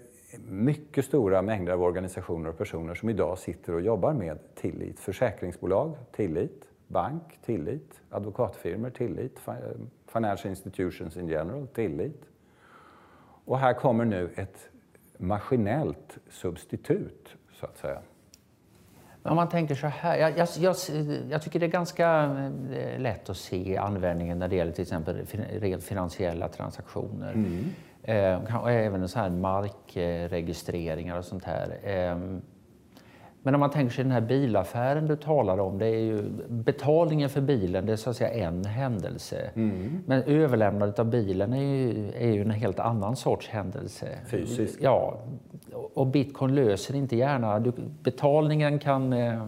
mycket 0.48 1.06
stora 1.06 1.42
mängder 1.42 1.74
av 1.74 1.84
organisationer 1.84 2.50
och 2.50 2.58
personer 2.58 2.96
som 2.96 3.10
idag 3.10 3.38
sitter 3.38 3.74
och 3.74 3.82
jobbar 3.82 4.14
med 4.14 4.56
tillit. 4.56 5.00
Försäkringsbolag, 5.00 5.96
tillit. 6.12 6.66
Bank, 6.88 7.40
tillit. 7.46 8.02
Advokatfirmor, 8.10 8.90
tillit. 8.90 9.48
Eh, 9.48 9.54
financial 10.14 10.50
institutions 10.50 11.18
in 11.18 11.28
general, 11.28 11.68
tillit. 11.68 12.22
Och 13.46 13.60
här 13.60 13.74
kommer 13.74 14.06
nu 14.06 14.30
ett 14.36 14.70
maskinellt 15.18 16.18
substitut, 16.30 17.36
så 17.54 17.66
att 17.66 17.78
säga. 17.78 18.02
Om 19.24 19.36
man 19.36 19.50
tänker 19.50 19.76
så 19.76 19.88
här, 19.88 20.18
jag, 20.18 20.38
jag, 20.38 20.48
jag, 20.60 20.76
jag, 21.30 21.42
tycker 21.42 21.60
det 21.60 21.66
är 21.66 21.72
ganska 21.72 22.24
eh, 22.74 23.00
lätt 23.00 23.30
att 23.30 23.38
se 23.38 23.78
användningen 23.78 24.40
när 24.40 24.48
det 24.48 24.56
gäller 24.56 24.72
till 24.72 24.82
exempel 24.82 25.26
rent 25.52 25.84
finansiella 25.84 26.48
transaktioner. 26.48 27.34
Mm. 27.34 27.66
Eh, 28.04 28.66
även 28.68 29.10
så 29.10 29.20
här 29.20 29.30
markregistreringar 29.30 31.18
och 31.18 31.26
sånt 31.26 31.44
här. 31.44 31.80
Eh, 31.84 32.18
men 33.44 33.56
om 33.56 33.60
man 33.60 33.70
tänker 33.70 33.96
sig 33.96 34.04
den 34.04 34.12
här 34.12 34.22
bilaffären 34.22 35.08
du 35.08 35.16
talar 35.16 35.60
om, 35.60 35.78
det 35.78 35.86
är 35.86 36.00
ju 36.00 36.24
betalningen 36.50 37.30
för 37.30 37.42
bilen, 37.42 37.86
det 37.86 37.92
är 37.92 37.96
så 37.96 38.10
att 38.10 38.16
säga 38.16 38.48
en 38.48 38.66
händelse. 38.66 39.50
Mm. 39.56 40.04
Men 40.06 40.24
överlämnandet 40.24 41.00
av 41.00 41.10
bilen 41.10 41.54
är 41.54 41.62
ju, 41.62 42.12
är 42.18 42.32
ju 42.32 42.42
en 42.42 42.52
helt 42.52 42.80
annan 42.80 43.16
sorts 43.16 43.50
händelse. 43.50 44.08
Fysiskt? 44.28 44.78
Ja. 44.82 45.20
Och 45.94 46.08
bitcoin 46.08 46.56
löser 46.56 46.96
inte 46.96 47.16
gärna, 47.16 47.60
du, 47.60 47.72
betalningen 48.04 48.80
kan 48.80 49.14
eh, 49.14 49.42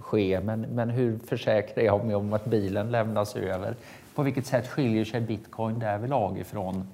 ske, 0.00 0.40
men, 0.40 0.60
men 0.60 0.90
hur 0.90 1.18
försäkrar 1.18 1.84
jag 1.84 2.04
mig 2.04 2.14
om 2.14 2.32
att 2.32 2.44
bilen 2.44 2.90
lämnas 2.90 3.36
över? 3.36 3.74
På 4.14 4.22
vilket 4.22 4.46
sätt 4.46 4.68
skiljer 4.68 5.04
sig 5.04 5.20
bitcoin 5.20 5.78
därvidlag 5.78 6.38
ifrån 6.38 6.86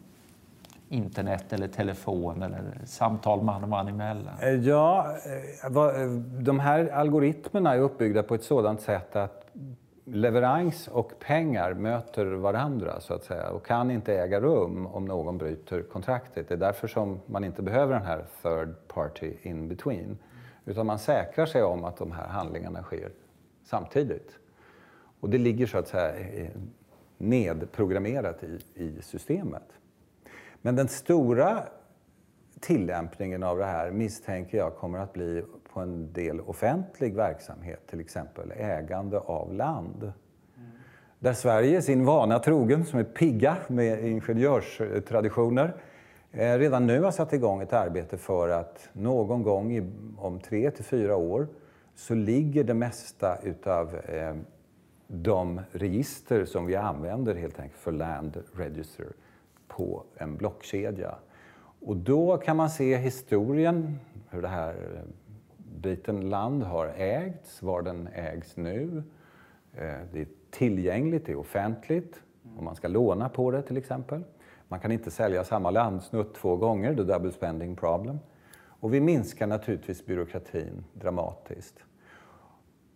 internet 0.94 1.52
eller 1.52 1.68
telefon 1.68 2.42
eller 2.42 2.62
samtal 2.84 3.42
man 3.42 3.62
och 3.62 3.68
man 3.68 3.88
emellan? 3.88 4.34
Eh, 4.42 4.48
ja, 4.48 5.16
eh, 5.64 6.02
eh, 6.02 6.10
de 6.40 6.60
här 6.60 6.88
algoritmerna 6.88 7.74
är 7.74 7.78
uppbyggda 7.78 8.22
på 8.22 8.34
ett 8.34 8.44
sådant 8.44 8.80
sätt 8.80 9.16
att 9.16 9.46
leverans 10.04 10.88
och 10.88 11.12
pengar 11.18 11.74
möter 11.74 12.26
varandra 12.26 13.00
så 13.00 13.14
att 13.14 13.24
säga 13.24 13.50
och 13.50 13.66
kan 13.66 13.90
inte 13.90 14.14
äga 14.14 14.40
rum 14.40 14.86
om 14.86 15.04
någon 15.04 15.38
bryter 15.38 15.82
kontraktet. 15.82 16.48
Det 16.48 16.54
är 16.54 16.58
därför 16.58 16.88
som 16.88 17.20
man 17.26 17.44
inte 17.44 17.62
behöver 17.62 17.94
den 17.94 18.06
här 18.06 18.24
third 18.42 18.74
party 18.88 19.32
in 19.42 19.68
between. 19.68 20.18
Utan 20.64 20.86
man 20.86 20.98
säkrar 20.98 21.46
sig 21.46 21.62
om 21.62 21.84
att 21.84 21.96
de 21.96 22.12
här 22.12 22.28
handlingarna 22.28 22.82
sker 22.82 23.10
samtidigt. 23.64 24.30
Och 25.20 25.30
det 25.30 25.38
ligger 25.38 25.66
så 25.66 25.78
att 25.78 25.88
säga 25.88 26.50
nedprogrammerat 27.18 28.44
i, 28.44 28.58
i 28.74 29.02
systemet. 29.02 29.62
Men 30.64 30.76
den 30.76 30.88
stora 30.88 31.62
tillämpningen 32.60 33.42
av 33.42 33.58
det 33.58 33.64
här 33.64 33.90
misstänker 33.90 34.58
jag 34.58 34.76
kommer 34.76 34.98
att 34.98 35.12
bli 35.12 35.44
på 35.72 35.80
en 35.80 36.12
del 36.12 36.40
offentlig 36.40 37.14
verksamhet, 37.14 37.86
till 37.86 38.00
exempel 38.00 38.52
ägande 38.56 39.18
av 39.18 39.52
land. 39.52 40.12
Där 41.18 41.32
Sverige, 41.32 41.82
sin 41.82 42.04
vana 42.04 42.38
trogen, 42.38 42.84
som 42.84 42.98
är 42.98 43.04
pigga 43.04 43.56
med 43.68 44.04
ingenjörstraditioner, 44.04 45.74
eh, 46.32 46.58
redan 46.58 46.86
nu 46.86 47.02
har 47.02 47.10
satt 47.10 47.32
igång 47.32 47.62
ett 47.62 47.72
arbete 47.72 48.16
för 48.16 48.48
att 48.48 48.88
någon 48.92 49.42
gång 49.42 49.92
om 50.18 50.40
tre 50.40 50.70
till 50.70 50.84
fyra 50.84 51.16
år 51.16 51.48
så 51.94 52.14
ligger 52.14 52.64
det 52.64 52.74
mesta 52.74 53.38
utav 53.42 53.96
eh, 53.96 54.34
de 55.06 55.60
register 55.72 56.44
som 56.44 56.66
vi 56.66 56.76
använder 56.76 57.34
helt 57.34 57.60
enkelt 57.60 57.80
för 57.80 57.92
Land 57.92 58.42
Register 58.52 59.06
på 59.68 60.04
en 60.16 60.36
blockkedja. 60.36 61.14
Och 61.80 61.96
då 61.96 62.36
kan 62.36 62.56
man 62.56 62.70
se 62.70 62.96
historien, 62.96 63.98
hur 64.30 64.42
det 64.42 64.48
här 64.48 64.70
eh, 64.70 65.02
biten 65.56 66.30
land 66.30 66.62
har 66.62 66.86
ägts, 66.96 67.62
var 67.62 67.82
den 67.82 68.08
ägs 68.14 68.56
nu. 68.56 69.02
Eh, 69.72 69.98
det 70.12 70.20
är 70.20 70.28
tillgängligt, 70.50 71.26
det 71.26 71.32
är 71.32 71.38
offentligt, 71.38 72.20
om 72.58 72.64
man 72.64 72.76
ska 72.76 72.88
låna 72.88 73.28
på 73.28 73.50
det 73.50 73.62
till 73.62 73.76
exempel. 73.76 74.22
Man 74.68 74.80
kan 74.80 74.92
inte 74.92 75.10
sälja 75.10 75.44
samma 75.44 75.70
landsnutt 75.70 76.34
två 76.34 76.56
gånger, 76.56 76.94
the 76.94 77.02
double 77.02 77.32
spending 77.32 77.76
problem. 77.76 78.18
Och 78.66 78.94
vi 78.94 79.00
minskar 79.00 79.46
naturligtvis 79.46 80.06
byråkratin 80.06 80.84
dramatiskt. 80.92 81.84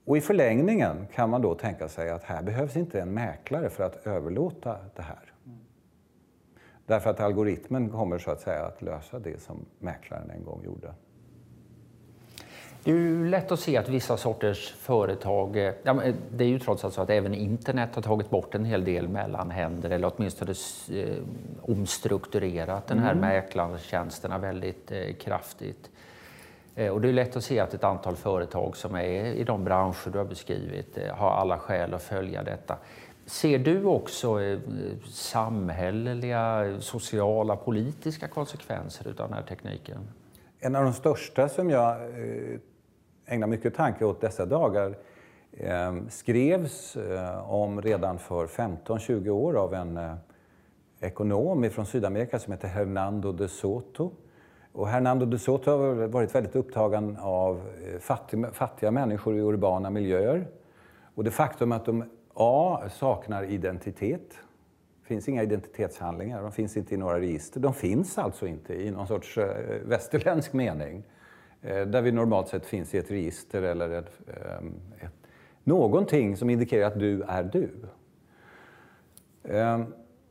Och 0.05 0.17
i 0.17 0.21
förlängningen 0.21 1.07
kan 1.15 1.31
man 1.31 1.43
då 1.43 1.55
tänka 1.55 1.89
sig 1.89 2.11
att 2.11 2.25
här 2.25 2.43
behövs 2.43 2.77
inte 2.77 3.01
en 3.01 3.15
mäklare 3.15 3.71
för 3.71 3.85
att 3.85 4.07
överlåta 4.07 4.77
det 4.97 5.03
här. 5.03 5.28
Därför 6.89 7.11
att 7.11 7.21
algoritmen 7.21 7.89
kommer 7.89 8.19
så 8.19 8.31
att 8.31 8.41
säga 8.41 8.65
att 8.65 8.83
lösa 8.83 9.19
det 9.19 9.43
som 9.43 9.65
mäklaren 9.79 10.31
en 10.31 10.45
gång 10.45 10.65
gjorde. 10.65 10.95
Det 12.85 12.91
är 12.91 12.95
ju 12.95 13.29
lätt 13.29 13.53
att 13.53 13.61
se 13.61 13.77
att 13.77 13.89
vissa 13.89 14.17
sorters 14.17 14.73
företag, 14.73 15.57
eh, 15.57 15.75
ja, 15.83 16.03
det 16.31 16.45
är 16.45 16.49
ju 16.49 16.59
trots 16.59 16.85
allt 16.85 16.95
så 16.95 17.03
att 17.03 17.11
även 17.11 17.35
internet 17.35 17.95
har 17.95 18.03
tagit 18.03 18.31
bort 18.31 18.55
en 18.55 18.65
hel 18.65 18.85
del 18.85 19.09
mellanhänder 19.09 19.91
eller 19.91 20.13
åtminstone 20.17 20.55
eh, 20.93 21.17
omstrukturerat 21.63 22.87
den 22.87 22.99
här 22.99 23.13
mm. 23.13 23.21
mäklartjänsterna 23.21 24.39
väldigt 24.39 24.93
eh, 24.93 25.15
kraftigt. 25.21 25.91
Eh, 26.75 26.89
och 26.89 27.01
det 27.01 27.09
är 27.09 27.13
lätt 27.13 27.37
att 27.37 27.45
se 27.45 27.61
att 27.61 27.75
ett 27.75 27.85
antal 27.85 28.17
företag 28.17 28.77
som 28.77 28.95
är 28.95 29.25
i 29.25 29.45
de 29.45 29.65
branscher 29.65 30.11
du 30.13 30.19
har 30.19 30.25
beskrivit 30.25 30.99
eh, 30.99 31.15
har 31.15 31.31
alla 31.31 31.59
skäl 31.59 31.95
att 31.95 32.03
följa 32.03 32.43
detta. 32.43 32.77
Ser 33.29 33.59
du 33.59 33.85
också 33.85 34.41
eh, 34.41 34.59
samhälleliga, 35.11 36.77
sociala, 36.81 37.57
politiska 37.57 38.29
konsekvenser 38.29 39.09
av 39.09 39.15
den 39.15 39.33
här 39.33 39.43
tekniken? 39.43 39.99
En 40.59 40.77
av 40.77 40.85
de 40.85 40.93
största 40.93 41.49
som 41.49 41.71
jag 41.71 41.91
eh, 41.91 42.59
ägnar 43.27 43.47
mycket 43.47 43.75
tanke 43.75 44.05
åt 44.05 44.21
dessa 44.21 44.47
dagar 44.47 44.97
eh, 45.53 45.97
skrevs 46.09 46.97
om 47.45 47.83
redan 47.83 48.19
för 48.19 48.47
15-20 48.47 49.29
år 49.29 49.57
av 49.57 49.75
en 49.75 50.17
ekonom 51.01 51.71
från 51.71 51.87
Sydamerika 51.87 52.39
som 52.39 52.53
heter 52.53 52.69
Hernando 52.69 53.33
de 53.33 53.49
Soto 53.49 54.11
och 54.73 54.89
Hernando 54.89 55.27
de 55.27 55.39
Soto 55.39 55.71
har 55.71 56.07
varit 56.07 56.35
väldigt 56.35 56.57
upptagen 56.57 57.17
av 57.21 57.61
fattiga, 58.01 58.51
fattiga 58.53 58.91
människor 58.91 59.37
i 59.37 59.41
urbana 59.41 59.91
miljöer. 59.91 60.47
Och 61.15 61.25
det 61.25 61.31
faktum 61.31 61.73
att 61.73 61.85
de 61.85 62.05
A. 62.41 62.89
saknar 62.91 63.45
identitet. 63.45 64.31
Det 65.03 65.07
finns 65.07 65.29
inga 65.29 65.43
identitetshandlingar, 65.43 66.43
de 66.43 66.53
finns 66.53 66.77
inte 66.77 66.95
i 66.95 66.97
några 66.97 67.21
register. 67.21 67.61
De 67.61 67.75
finns 67.75 68.19
alltså 68.19 68.47
inte 68.47 68.75
i 68.75 68.91
någon 68.91 69.07
sorts 69.07 69.39
eh, 69.39 69.47
västerländsk 69.85 70.53
mening. 70.53 71.03
Eh, 71.63 71.81
där 71.87 72.03
vi 72.03 72.13
normalt 72.13 72.49
sett 72.49 72.67
finns 72.67 72.95
i 72.95 72.99
ett 72.99 73.11
register 73.11 73.63
eller 73.63 73.91
ett, 73.91 74.21
eh, 74.27 74.67
ett, 75.07 75.13
någonting 75.65 76.37
som 76.37 76.51
indikerar 76.51 76.87
att 76.87 76.99
du 76.99 77.23
är 77.23 77.43
du. 77.43 77.71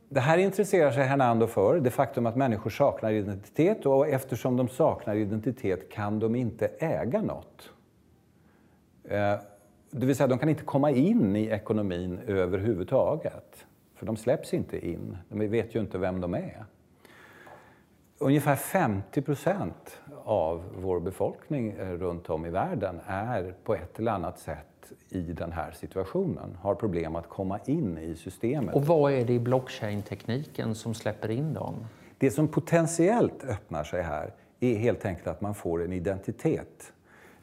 Det 0.08 0.20
här 0.20 0.38
intresserar 0.38 0.90
sig 0.90 1.04
Hernando 1.04 1.46
för, 1.46 1.80
det 1.80 1.90
faktum 1.90 2.26
att 2.26 2.36
människor 2.36 2.70
saknar 2.70 3.12
identitet 3.12 3.86
och 3.86 4.08
eftersom 4.08 4.56
de 4.56 4.68
saknar 4.68 5.14
identitet 5.14 5.92
kan 5.92 6.18
de 6.18 6.34
inte 6.34 6.66
äga 6.66 7.22
något. 7.22 7.70
Det 9.90 10.06
vill 10.06 10.16
säga, 10.16 10.26
de 10.26 10.38
kan 10.38 10.48
inte 10.48 10.64
komma 10.64 10.90
in 10.90 11.36
i 11.36 11.46
ekonomin 11.46 12.18
överhuvudtaget. 12.26 13.66
För 13.94 14.06
de 14.06 14.16
släpps 14.16 14.54
inte 14.54 14.86
in. 14.88 15.16
De 15.28 15.48
vet 15.48 15.74
ju 15.74 15.80
inte 15.80 15.98
vem 15.98 16.20
de 16.20 16.34
är. 16.34 16.64
Ungefär 18.18 18.56
50 18.56 19.22
procent 19.22 20.00
av 20.24 20.62
vår 20.78 21.00
befolkning 21.00 21.70
eh, 21.70 21.88
runt 21.88 22.30
om 22.30 22.46
i 22.46 22.50
världen 22.50 23.00
är 23.06 23.54
på 23.64 23.74
ett 23.74 23.98
eller 23.98 24.12
annat 24.12 24.38
sätt 24.38 24.92
i 25.08 25.20
den 25.20 25.52
här 25.52 25.70
situationen, 25.70 26.56
har 26.60 26.74
problem 26.74 27.16
att 27.16 27.28
komma 27.28 27.58
in 27.66 27.98
i 27.98 28.14
systemet. 28.14 28.74
Och 28.74 28.86
vad 28.86 29.12
är 29.12 29.24
det 29.24 29.32
i 29.32 29.38
blockchain-tekniken 29.38 30.74
som 30.74 30.94
släpper 30.94 31.30
in 31.30 31.54
dem? 31.54 31.74
Det 32.18 32.30
som 32.30 32.48
potentiellt 32.48 33.44
öppnar 33.44 33.84
sig 33.84 34.02
här 34.02 34.34
är 34.60 34.74
helt 34.74 35.04
enkelt 35.04 35.26
att 35.26 35.40
man 35.40 35.54
får 35.54 35.84
en 35.84 35.92
identitet 35.92 36.92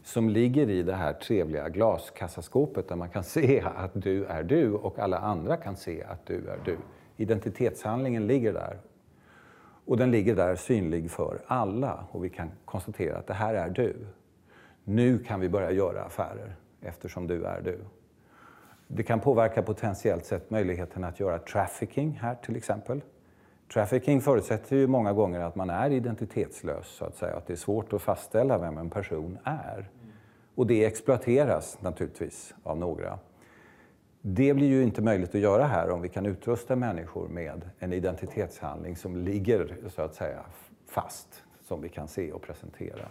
som 0.06 0.30
ligger 0.30 0.70
i 0.70 0.84
det 0.84 0.94
här 0.94 1.14
trevliga 1.14 1.70
glaskassaskåpet 1.70 2.88
där 2.88 2.96
man 2.96 3.10
kan 3.10 3.24
se 3.36 3.62
att 3.76 3.92
du 3.94 4.26
är 4.26 4.44
du 4.44 4.74
och 4.74 5.00
alla 5.00 5.18
andra 5.18 5.58
kan 5.58 5.76
se 5.76 6.04
att 6.04 6.26
du 6.26 6.48
är 6.48 6.60
du. 6.66 6.78
Identitetshandlingen 7.18 8.28
ligger 8.28 8.54
där. 8.54 8.80
Och 9.86 9.98
den 9.98 10.12
ligger 10.12 10.36
där 10.36 10.56
synlig 10.56 11.12
för 11.12 11.42
alla 11.48 12.08
och 12.12 12.26
vi 12.26 12.30
kan 12.30 12.52
konstatera 12.66 13.18
att 13.18 13.28
det 13.28 13.34
här 13.34 13.54
är 13.54 13.70
du. 13.70 14.08
Nu 14.84 15.20
kan 15.20 15.40
vi 15.40 15.50
börja 15.50 15.72
göra 15.72 16.04
affärer 16.04 16.56
eftersom 16.82 17.28
du 17.28 17.46
är 17.46 17.62
du. 17.62 17.80
Det 18.88 19.04
kan 19.04 19.20
påverka 19.20 19.62
potentiellt 19.62 20.26
sett 20.26 20.50
möjligheten 20.50 21.04
att 21.04 21.20
göra 21.20 21.40
trafficking 21.40 22.20
här 22.22 22.36
till 22.36 22.56
exempel. 22.56 23.02
Trafficking 23.74 24.22
förutsätter 24.22 24.76
ju 24.76 24.88
många 24.88 25.14
gånger 25.14 25.40
att 25.40 25.56
man 25.56 25.70
är 25.70 25.90
identitetslös, 25.90 26.88
så 26.88 27.06
att 27.06 27.16
säga. 27.16 27.36
Att 27.36 27.48
det 27.48 27.54
är 27.54 27.58
svårt 27.58 27.94
att 27.94 28.02
fastställa 28.02 28.58
vem 28.58 28.78
en 28.78 28.90
person 28.90 29.38
är. 29.44 29.90
Och 30.56 30.68
det 30.68 30.86
exploateras 30.86 31.78
naturligtvis 31.82 32.54
av 32.64 32.78
några. 32.78 33.20
Det 34.22 34.54
blir 34.54 34.68
ju 34.68 34.84
inte 34.84 35.02
möjligt 35.02 35.36
att 35.36 35.42
göra 35.42 35.64
här 35.64 35.90
om 35.90 36.02
vi 36.02 36.10
kan 36.10 36.26
utrusta 36.26 36.76
människor 36.76 37.28
med 37.28 37.70
en 37.80 37.94
identitetshandling 37.94 38.96
som 38.96 39.18
ligger 39.18 39.78
så 39.90 40.02
att 40.02 40.16
säga 40.16 40.46
fast, 40.88 41.44
som 41.68 41.82
vi 41.82 41.90
kan 41.90 42.08
se 42.08 42.32
och 42.32 42.42
presentera. 42.42 43.08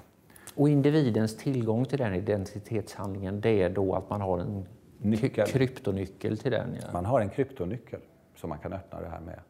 Och 0.55 0.69
individens 0.69 1.37
tillgång 1.37 1.85
till 1.85 1.99
den 1.99 2.15
identitetshandlingen, 2.15 3.41
det 3.41 3.63
är 3.63 3.71
då 3.71 3.95
att 3.95 4.11
man 4.11 4.21
har 4.21 4.39
en 4.39 4.67
Nyckel. 4.99 5.47
kryptonyckel 5.47 6.39
till 6.39 6.51
den? 6.51 6.77
Ja. 6.81 6.93
Man 6.93 7.05
har 7.05 7.21
en 7.21 7.31
kryptonyckel 7.31 8.01
som 8.37 8.49
man 8.49 8.59
kan 8.59 8.73
öppna 8.73 9.01
det 9.01 9.09
här 9.09 9.21
med. 9.21 9.41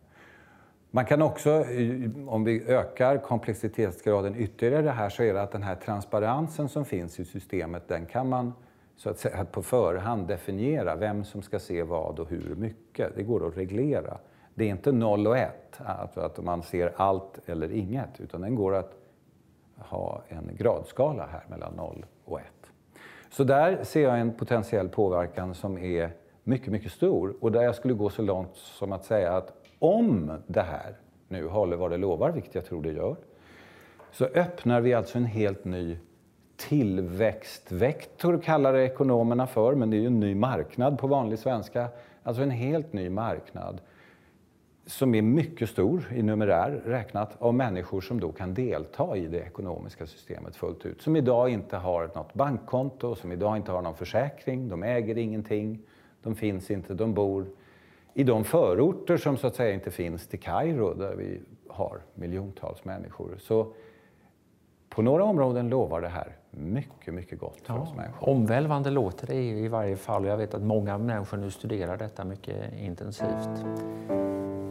Man 0.95 1.05
kan 1.05 1.23
också, 1.23 1.51
eh, 1.51 2.11
om 2.29 2.45
vi 2.45 2.65
ökar 2.67 3.19
komplexitetsgraden 3.19 4.37
ytterligare 4.37 4.89
här, 4.89 5.09
så 5.09 5.23
är 5.23 5.35
det 5.35 5.43
att 5.43 5.53
den 5.53 5.63
här 5.63 5.75
transparensen 5.75 6.69
som 6.69 6.85
finns 6.85 7.21
i 7.21 7.25
systemet, 7.25 7.89
den 7.89 8.07
kan 8.07 8.29
man 8.29 8.53
så 8.97 9.11
att 9.11 9.19
säga 9.19 9.45
på 9.45 9.63
förhand 9.63 10.27
definiera 10.29 10.97
vem 10.97 11.25
som 11.25 11.43
ska 11.43 11.59
se 11.59 11.83
vad 11.83 12.19
och 12.19 12.29
hur 12.29 12.55
mycket. 12.55 13.17
Det 13.17 13.23
går 13.23 13.47
att 13.47 13.57
reglera. 13.57 14.19
Det 14.55 14.65
är 14.65 14.69
inte 14.69 14.93
noll 14.93 15.27
och 15.27 15.39
ett, 15.39 15.81
att 16.15 16.45
man 16.45 16.63
ser 16.63 16.93
allt 16.97 17.41
eller 17.47 17.73
inget, 17.73 18.21
utan 18.21 18.41
den 18.41 18.55
går 18.55 18.75
att 18.75 18.93
ha 19.77 20.23
en 20.29 20.51
gradskala 20.57 21.29
här 21.33 21.45
mellan 21.49 21.75
0 21.75 22.07
och 22.25 22.41
1. 22.41 22.47
Så 23.31 23.45
där 23.45 23.85
ser 23.85 24.03
jag 24.03 24.21
en 24.21 24.33
potentiell 24.33 24.89
påverkan 24.89 25.55
som 25.55 25.79
är 25.79 26.11
mycket, 26.45 26.73
mycket 26.73 26.93
stor 26.93 27.35
och 27.41 27.53
där 27.53 27.63
jag 27.63 27.75
skulle 27.75 27.95
gå 27.95 28.11
så 28.11 28.23
långt 28.23 28.55
som 28.55 28.93
att 28.93 29.05
säga 29.05 29.37
att 29.37 29.64
om 29.85 30.33
det 30.47 30.63
här 30.63 30.95
nu 31.29 31.47
håller 31.47 31.77
vad 31.77 31.91
det 31.91 31.97
lovar, 31.97 32.31
vilket 32.31 32.55
jag 32.55 32.65
tror 32.65 32.83
det 32.83 32.93
gör, 32.93 33.17
så 34.13 34.25
öppnar 34.25 34.81
vi 34.81 34.95
alltså 34.95 35.19
en 35.19 35.25
helt 35.25 35.65
ny 35.65 35.99
tillväxtvektor 36.57 38.39
kallar 38.39 38.73
det 38.73 38.85
ekonomerna 38.85 39.47
för, 39.47 39.75
men 39.75 39.91
det 39.91 39.97
är 39.97 40.01
ju 40.01 40.07
en 40.07 40.21
ny 40.21 40.35
marknad 40.35 40.99
på 40.99 41.07
vanlig 41.07 41.39
svenska. 41.39 41.89
Alltså 42.23 42.43
en 42.43 42.51
helt 42.51 42.93
ny 42.93 43.11
marknad 43.11 43.81
som 44.87 45.15
är 45.15 45.23
mycket 45.23 45.69
stor 45.69 46.13
i 46.15 46.23
numerär 46.23 46.83
räknat 46.85 47.37
av 47.39 47.55
människor 47.55 48.01
som 48.01 48.21
då 48.21 48.33
kan 48.33 48.55
delta 48.55 49.17
i 49.17 49.27
det 49.27 49.39
ekonomiska 49.39 50.07
systemet 50.07 50.57
fullt 50.57 50.87
ut. 50.87 51.03
Som 51.03 51.17
idag 51.17 51.49
inte 51.49 51.77
har 51.77 52.11
något 52.15 52.35
bankkonto, 52.35 53.15
som 53.15 53.33
idag 53.33 53.57
inte 53.57 53.73
har 53.73 53.83
någon 53.83 53.97
försäkring, 53.97 54.69
de 54.69 54.83
äger 54.83 55.19
ingenting, 55.19 55.79
de 56.23 56.35
finns 56.35 56.71
inte, 56.71 56.95
de 56.95 57.15
bor 57.15 57.47
i 58.15 58.25
de 58.25 58.45
förorter 58.45 59.17
som 59.17 59.37
så 59.37 59.47
att 59.47 59.55
säga 59.55 59.75
inte 59.75 59.91
finns 59.91 60.29
till 60.29 60.41
Kairo 60.41 60.95
där 60.95 61.15
vi 61.15 61.41
har 61.69 62.01
miljontals 62.15 62.85
människor. 62.85 63.37
Så 63.39 63.73
på 64.89 65.03
några 65.03 65.25
områden 65.25 65.69
lovar 65.69 66.01
det 66.01 66.09
här 66.09 66.37
mycket, 66.51 67.15
mycket 67.15 67.39
gott 67.39 67.61
för 67.61 67.75
ja, 67.75 67.81
oss 67.81 67.95
människor. 67.95 68.29
Omvälvande 68.29 68.91
låter 68.91 69.27
det 69.27 69.35
i 69.35 69.69
varje 69.69 69.97
fall. 69.97 70.25
Jag 70.25 70.37
vet 70.37 70.55
att 70.55 70.63
många 70.63 70.99
människor 70.99 71.39
nu 71.39 71.51
studerar 71.51 71.97
detta 71.97 72.25
mycket 72.25 72.73
intensivt. 72.79 73.65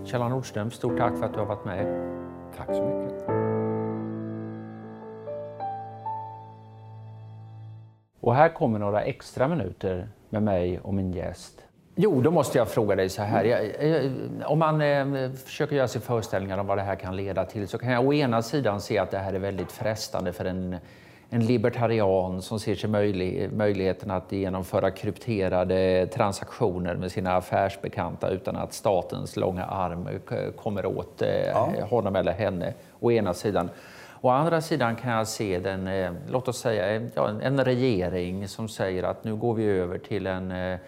Kjell 0.04 0.22
Nordström, 0.22 0.72
stort 0.72 0.98
tack 0.98 1.18
för 1.18 1.26
att 1.26 1.34
du 1.34 1.40
har 1.40 1.46
varit 1.46 1.66
med. 1.66 2.10
Tack 2.58 2.76
så 2.76 2.84
mycket. 2.84 3.24
Och 8.20 8.36
här 8.36 8.50
kommer 8.50 8.80
några 8.80 9.02
extra 9.02 9.48
minuter 9.48 10.10
med 10.30 10.44
mig 10.44 10.80
och 10.80 10.94
min 10.94 11.12
gäst. 11.12 11.66
Jo, 11.96 12.22
då 12.22 12.32
måste 12.32 12.58
jag 12.58 12.68
fråga 12.68 12.96
dig 12.96 13.10
så 13.10 13.22
här. 13.22 13.44
Jag, 13.44 14.12
om 14.46 14.60
man 14.60 14.82
eh, 14.82 15.32
försöker 15.46 15.76
göra 15.76 15.88
sig 15.88 16.02
föreställningar 16.02 16.58
om 16.58 16.68
vad 16.68 16.78
det 16.78 16.82
här 16.82 16.96
kan 16.96 17.16
leda 17.16 17.46
till 17.46 17.68
så 17.68 17.78
kan 17.78 17.92
jag 17.92 18.08
å 18.08 18.14
ena 18.14 18.42
sidan 18.42 18.82
se 18.82 18.98
att 18.98 19.12
det 19.12 19.18
här 19.18 19.34
är 19.34 19.40
väldigt 19.40 19.72
frestande 19.72 20.34
för 20.34 20.46
en 20.46 20.78
en 21.34 21.46
libertarian 21.46 22.42
som 22.42 22.60
ser 22.60 22.76
sig 22.76 22.90
möjlig, 22.90 23.54
möjligheten 23.54 24.12
att 24.12 24.32
genomföra 24.32 24.92
krypterade 24.92 26.08
transaktioner 26.08 26.96
med 26.96 27.12
sina 27.12 27.36
affärsbekanta 27.36 28.30
utan 28.30 28.56
att 28.56 28.74
statens 28.74 29.36
långa 29.36 29.66
arm 29.66 30.08
kommer 30.56 30.86
åt 30.86 31.22
eh, 31.22 31.48
ja. 31.48 31.86
honom 31.90 32.16
eller 32.16 32.32
henne, 32.32 32.74
å 33.00 33.12
ena 33.12 33.34
sidan. 33.34 33.70
Å 34.22 34.30
andra 34.30 34.62
sidan 34.62 34.96
kan 34.96 35.12
jag 35.12 35.28
se 35.28 35.60
den, 35.60 35.88
eh, 35.88 36.12
låt 36.30 36.48
oss 36.48 36.58
säga 36.60 37.10
ja, 37.16 37.30
en 37.42 37.66
regering 37.66 38.48
som 38.48 38.70
säger 38.70 39.04
att 39.04 39.24
nu 39.24 39.36
går 39.36 39.54
vi 39.54 39.66
över 39.66 39.98
till 39.98 40.28
en 40.28 40.52
eh, 40.52 40.80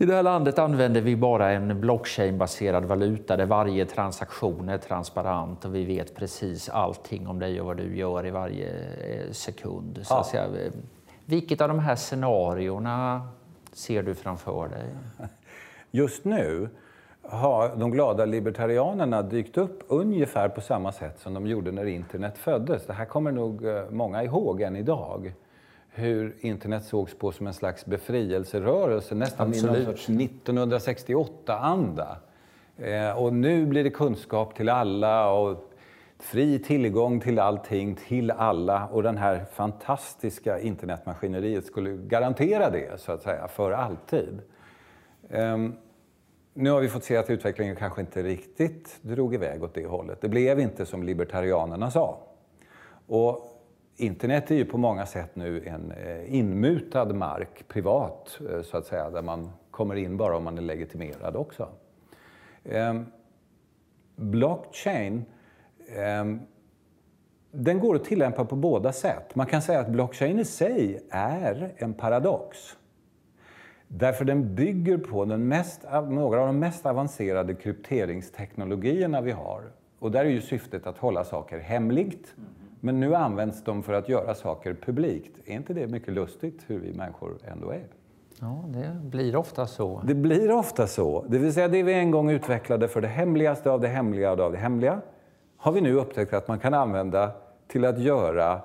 i 0.00 0.06
det 0.06 0.14
här 0.14 0.22
landet 0.22 0.58
använder 0.58 1.00
vi 1.00 1.16
bara 1.16 1.50
en 1.50 1.80
blockchain-baserad 1.80 2.84
valuta 2.84 3.36
där 3.36 3.46
varje 3.46 3.86
transaktion 3.86 4.68
är 4.68 4.78
transparent 4.78 5.64
och 5.64 5.74
vi 5.74 5.84
vet 5.84 6.14
precis 6.14 6.68
allting 6.68 7.28
om 7.28 7.38
dig 7.38 7.60
och 7.60 7.66
vad 7.66 7.76
du 7.76 7.96
gör 7.96 8.26
i 8.26 8.30
varje 8.30 8.68
eh, 8.68 9.32
sekund. 9.32 10.00
Så 10.02 10.14
ja. 10.14 10.24
säga, 10.24 10.70
vilket 11.24 11.60
av 11.60 11.68
de 11.68 11.78
här 11.78 11.96
scenarierna 11.96 13.28
ser 13.72 14.02
du 14.02 14.14
framför 14.14 14.68
dig? 14.68 14.86
Just 15.90 16.24
nu 16.24 16.68
har 17.22 17.76
de 17.76 17.90
glada 17.90 18.24
libertarianerna 18.24 19.22
dykt 19.22 19.56
upp 19.56 19.82
ungefär 19.88 20.48
på 20.48 20.60
samma 20.60 20.92
sätt 20.92 21.18
som 21.18 21.34
de 21.34 21.46
gjorde 21.46 21.72
när 21.72 21.86
internet 21.86 22.38
föddes. 22.38 22.86
Det 22.86 22.92
här 22.92 23.04
kommer 23.04 23.32
nog 23.32 23.66
eh, 23.66 23.82
många 23.90 24.24
ihåg 24.24 24.62
än 24.62 24.76
idag 24.76 25.34
hur 25.92 26.36
internet 26.40 26.84
sågs 26.84 27.14
på 27.14 27.32
som 27.32 27.46
en 27.46 27.54
slags 27.54 27.86
befrielserörelse, 27.86 29.14
nästan 29.14 29.48
Absolut. 29.48 29.76
i 29.76 29.84
någon 29.84 29.96
sorts 29.96 30.08
1968-anda. 30.08 32.16
Eh, 32.76 33.22
och 33.22 33.32
nu 33.32 33.66
blir 33.66 33.84
det 33.84 33.90
kunskap 33.90 34.54
till 34.54 34.68
alla 34.68 35.32
och 35.32 35.72
fri 36.18 36.58
tillgång 36.58 37.20
till 37.20 37.38
allting, 37.38 37.94
till 37.94 38.30
alla. 38.30 38.86
Och 38.86 39.02
den 39.02 39.16
här 39.16 39.44
fantastiska 39.52 40.60
internetmaskineriet 40.60 41.66
skulle 41.66 41.96
garantera 41.96 42.70
det, 42.70 43.00
så 43.00 43.12
att 43.12 43.22
säga, 43.22 43.48
för 43.48 43.72
alltid. 43.72 44.40
Eh, 45.28 45.58
nu 46.54 46.70
har 46.70 46.80
vi 46.80 46.88
fått 46.88 47.04
se 47.04 47.16
att 47.16 47.30
utvecklingen 47.30 47.76
kanske 47.76 48.00
inte 48.00 48.22
riktigt 48.22 48.98
drog 49.02 49.34
iväg 49.34 49.62
åt 49.62 49.74
det 49.74 49.86
hållet. 49.86 50.20
Det 50.20 50.28
blev 50.28 50.60
inte 50.60 50.86
som 50.86 51.02
libertarianerna 51.02 51.90
sa. 51.90 52.18
Och 53.06 53.49
internet 54.00 54.50
är 54.50 54.54
ju 54.54 54.64
på 54.64 54.78
många 54.78 55.06
sätt 55.06 55.30
nu 55.36 55.64
en 55.66 55.92
eh, 55.92 56.34
inmutad 56.34 57.14
mark, 57.14 57.68
privat 57.68 58.38
eh, 58.50 58.62
så 58.62 58.76
att 58.76 58.86
säga, 58.86 59.10
där 59.10 59.22
man 59.22 59.50
kommer 59.70 59.96
in 59.96 60.16
bara 60.16 60.36
om 60.36 60.44
man 60.44 60.58
är 60.58 60.62
legitimerad 60.62 61.36
också. 61.36 61.68
Ehm, 62.64 63.06
blockchain, 64.16 65.24
ehm, 65.96 66.40
den 67.50 67.80
går 67.80 67.96
att 67.96 68.04
tillämpa 68.04 68.44
på 68.44 68.56
båda 68.56 68.92
sätt. 68.92 69.34
Man 69.34 69.46
kan 69.46 69.62
säga 69.62 69.80
att 69.80 69.88
blockchain 69.88 70.38
i 70.38 70.44
sig 70.44 71.02
är 71.10 71.74
en 71.76 71.94
paradox. 71.94 72.58
Därför 73.88 74.24
den 74.24 74.54
bygger 74.54 74.98
på 74.98 75.24
den 75.24 75.48
mest, 75.48 75.80
några 76.08 76.40
av 76.40 76.46
de 76.46 76.58
mest 76.58 76.86
avancerade 76.86 77.54
krypteringsteknologierna 77.54 79.20
vi 79.20 79.30
har. 79.30 79.62
Och 79.98 80.10
där 80.10 80.24
är 80.24 80.30
ju 80.30 80.40
syftet 80.40 80.86
att 80.86 80.98
hålla 80.98 81.24
saker 81.24 81.58
hemligt. 81.58 82.34
Men 82.80 83.00
nu 83.00 83.14
används 83.14 83.64
de 83.64 83.82
för 83.82 83.92
att 83.92 84.08
göra 84.08 84.34
saker 84.34 84.74
publikt. 84.74 85.38
Är 85.44 85.52
inte 85.52 85.74
det 85.74 85.86
mycket 85.86 86.14
lustigt 86.14 86.64
hur 86.66 86.78
vi 86.78 86.92
människor 86.92 87.38
ändå 87.44 87.70
är? 87.70 87.86
Ja, 88.40 88.64
det 88.68 89.00
blir 89.02 89.36
ofta 89.36 89.66
så. 89.66 90.02
Det 90.04 90.14
blir 90.14 90.52
ofta 90.52 90.86
så. 90.86 91.24
Det 91.28 91.38
vill 91.38 91.52
säga 91.52 91.68
det 91.68 91.82
vi 91.82 91.92
en 91.92 92.10
gång 92.10 92.30
utvecklade 92.30 92.88
för 92.88 93.00
det 93.00 93.08
hemligaste 93.08 93.70
av 93.70 93.80
det 93.80 93.88
hemliga 93.88 94.30
av 94.30 94.52
det 94.52 94.58
hemliga 94.58 95.00
har 95.56 95.72
vi 95.72 95.80
nu 95.80 95.94
upptäckt 95.94 96.32
att 96.32 96.48
man 96.48 96.58
kan 96.58 96.74
använda 96.74 97.32
till 97.68 97.84
att 97.84 97.98
göra 97.98 98.60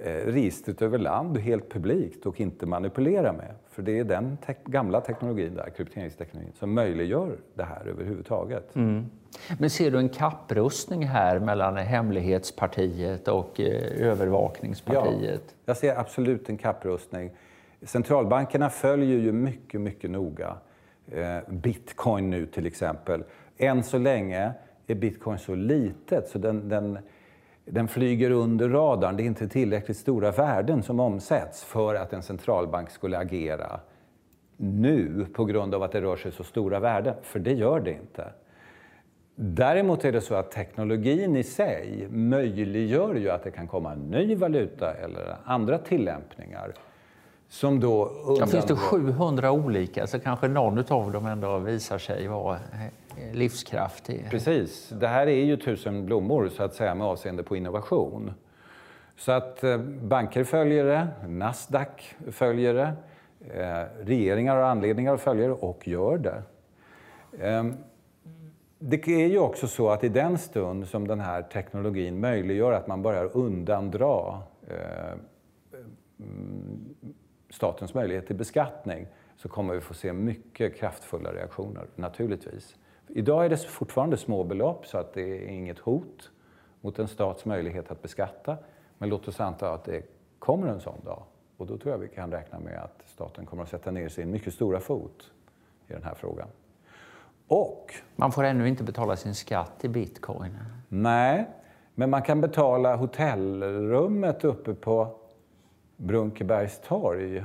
eh, 0.00 0.12
registret 0.12 0.82
över 0.82 0.98
land 0.98 1.38
helt 1.38 1.72
publikt 1.72 2.26
och 2.26 2.40
inte 2.40 2.66
manipulera 2.66 3.32
med. 3.32 3.54
För 3.70 3.82
det 3.82 3.98
är 3.98 4.04
den 4.04 4.36
te 4.36 4.54
gamla 4.64 5.00
teknologin, 5.00 5.54
där, 5.54 5.70
krypteringsteknologin, 5.76 6.52
som 6.58 6.74
möjliggör 6.74 7.36
det 7.54 7.64
här 7.64 7.86
överhuvudtaget. 7.86 8.76
Mm. 8.76 9.04
Men 9.58 9.70
ser 9.70 9.90
du 9.90 9.98
en 9.98 10.08
kapprustning 10.08 11.06
här 11.06 11.38
mellan 11.38 11.76
Hemlighetspartiet 11.76 13.28
och 13.28 13.60
eh, 13.60 14.06
Övervakningspartiet? 14.08 15.42
Ja, 15.46 15.54
jag 15.64 15.76
ser 15.76 15.98
absolut 15.98 16.48
en 16.48 16.58
kapprustning. 16.58 17.30
Centralbankerna 17.82 18.70
följer 18.70 19.18
ju 19.18 19.32
mycket, 19.32 19.80
mycket 19.80 20.10
noga 20.10 20.56
eh, 21.06 21.38
bitcoin 21.48 22.30
nu 22.30 22.46
till 22.46 22.66
exempel. 22.66 23.24
Än 23.58 23.82
så 23.82 23.98
länge 23.98 24.52
är 24.86 24.94
bitcoin 24.94 25.38
så 25.38 25.54
litet 25.54 26.28
så 26.28 26.38
den, 26.38 26.68
den, 26.68 26.98
den 27.64 27.88
flyger 27.88 28.30
under 28.30 28.68
radarn. 28.68 29.16
Det 29.16 29.22
är 29.22 29.24
inte 29.24 29.48
tillräckligt 29.48 29.96
stora 29.96 30.30
värden 30.30 30.82
som 30.82 31.00
omsätts 31.00 31.64
för 31.64 31.94
att 31.94 32.12
en 32.12 32.22
centralbank 32.22 32.90
skulle 32.90 33.18
agera 33.18 33.80
nu 34.56 35.26
på 35.34 35.44
grund 35.44 35.74
av 35.74 35.82
att 35.82 35.92
det 35.92 36.00
rör 36.00 36.16
sig 36.16 36.32
så 36.32 36.44
stora 36.44 36.80
värden. 36.80 37.14
För 37.22 37.38
det 37.38 37.52
gör 37.52 37.80
det 37.80 37.92
inte. 37.92 38.32
Däremot 39.38 40.04
är 40.04 40.12
det 40.12 40.20
så 40.20 40.34
att 40.34 40.50
teknologin 40.50 41.36
i 41.36 41.42
sig 41.42 42.08
möjliggör 42.10 43.14
ju 43.14 43.30
att 43.30 43.44
det 43.44 43.50
kan 43.50 43.68
komma 43.68 43.92
en 43.92 44.10
ny 44.10 44.34
valuta 44.34 44.94
eller 44.94 45.36
andra 45.44 45.78
tillämpningar. 45.78 46.72
Som 47.48 47.80
då 47.80 48.12
ja, 48.40 48.46
finns 48.46 48.64
det 48.64 48.76
700 48.76 49.52
olika 49.52 50.06
så 50.06 50.18
kanske 50.18 50.48
någon 50.48 50.78
av 50.88 51.12
dem 51.12 51.26
ändå 51.26 51.58
visar 51.58 51.98
sig 51.98 52.28
vara 52.28 52.54
eh, 52.54 53.34
livskraftig. 53.34 54.26
Precis. 54.30 54.88
Det 54.88 55.08
här 55.08 55.26
är 55.26 55.44
ju 55.44 55.56
tusen 55.56 56.06
blommor 56.06 56.48
så 56.48 56.62
att 56.62 56.74
säga 56.74 56.94
med 56.94 57.06
avseende 57.06 57.42
på 57.42 57.56
innovation. 57.56 58.32
Så 59.16 59.32
att 59.32 59.64
eh, 59.64 59.78
banker 60.02 60.44
följer 60.44 60.84
det, 60.84 61.08
Nasdaq 61.28 62.14
följer 62.30 62.74
det, 62.74 62.92
eh, 63.54 64.04
regeringar 64.04 64.56
har 64.56 64.62
anledningar 64.62 65.14
att 65.14 65.20
följa 65.20 65.46
det 65.46 65.52
och 65.54 65.88
gör 65.88 66.18
det. 66.18 66.42
Det 68.88 69.08
är 69.08 69.28
ju 69.28 69.38
också 69.38 69.68
så 69.68 69.90
att 69.90 70.04
i 70.04 70.08
den 70.08 70.38
stund 70.38 70.88
som 70.88 71.08
den 71.08 71.20
här 71.20 71.42
teknologin 71.42 72.20
möjliggör 72.20 72.72
att 72.72 72.86
man 72.86 73.02
börjar 73.02 73.36
undandra 73.36 74.42
eh, 74.68 75.18
mm, 76.20 76.94
statens 77.50 77.94
möjlighet 77.94 78.26
till 78.26 78.36
beskattning 78.36 79.06
så 79.36 79.48
kommer 79.48 79.74
vi 79.74 79.80
få 79.80 79.94
se 79.94 80.12
mycket 80.12 80.76
kraftfulla 80.76 81.32
reaktioner, 81.32 81.86
naturligtvis. 81.94 82.76
Idag 83.08 83.44
är 83.44 83.48
det 83.48 83.56
fortfarande 83.56 84.16
små 84.16 84.44
belopp 84.44 84.86
så 84.86 84.98
att 84.98 85.14
det 85.14 85.22
är 85.22 85.48
inget 85.48 85.78
hot 85.78 86.30
mot 86.80 86.98
en 86.98 87.08
stats 87.08 87.44
möjlighet 87.44 87.90
att 87.90 88.02
beskatta. 88.02 88.56
Men 88.98 89.08
låt 89.08 89.28
oss 89.28 89.40
anta 89.40 89.72
att 89.72 89.84
det 89.84 90.02
kommer 90.38 90.66
en 90.66 90.80
sån 90.80 91.04
dag. 91.04 91.22
Och 91.56 91.66
då 91.66 91.78
tror 91.78 91.92
jag 91.92 91.98
vi 91.98 92.08
kan 92.08 92.32
räkna 92.32 92.60
med 92.60 92.78
att 92.78 93.02
staten 93.06 93.46
kommer 93.46 93.62
att 93.62 93.68
sätta 93.68 93.90
ner 93.90 94.08
sin 94.08 94.30
mycket 94.30 94.54
stora 94.54 94.80
fot 94.80 95.32
i 95.88 95.92
den 95.92 96.02
här 96.02 96.14
frågan. 96.14 96.48
Och... 97.48 97.94
Man 98.16 98.32
får 98.32 98.44
ännu 98.44 98.68
inte 98.68 98.84
betala 98.84 99.16
sin 99.16 99.34
skatt 99.34 99.84
i 99.84 99.88
bitcoin. 99.88 100.58
Nej, 100.88 101.50
men 101.94 102.10
man 102.10 102.22
kan 102.22 102.40
betala 102.40 102.96
hotellrummet 102.96 104.44
uppe 104.44 104.74
på 104.74 105.16
Brunkebergs 105.96 106.80
torg. 106.80 107.44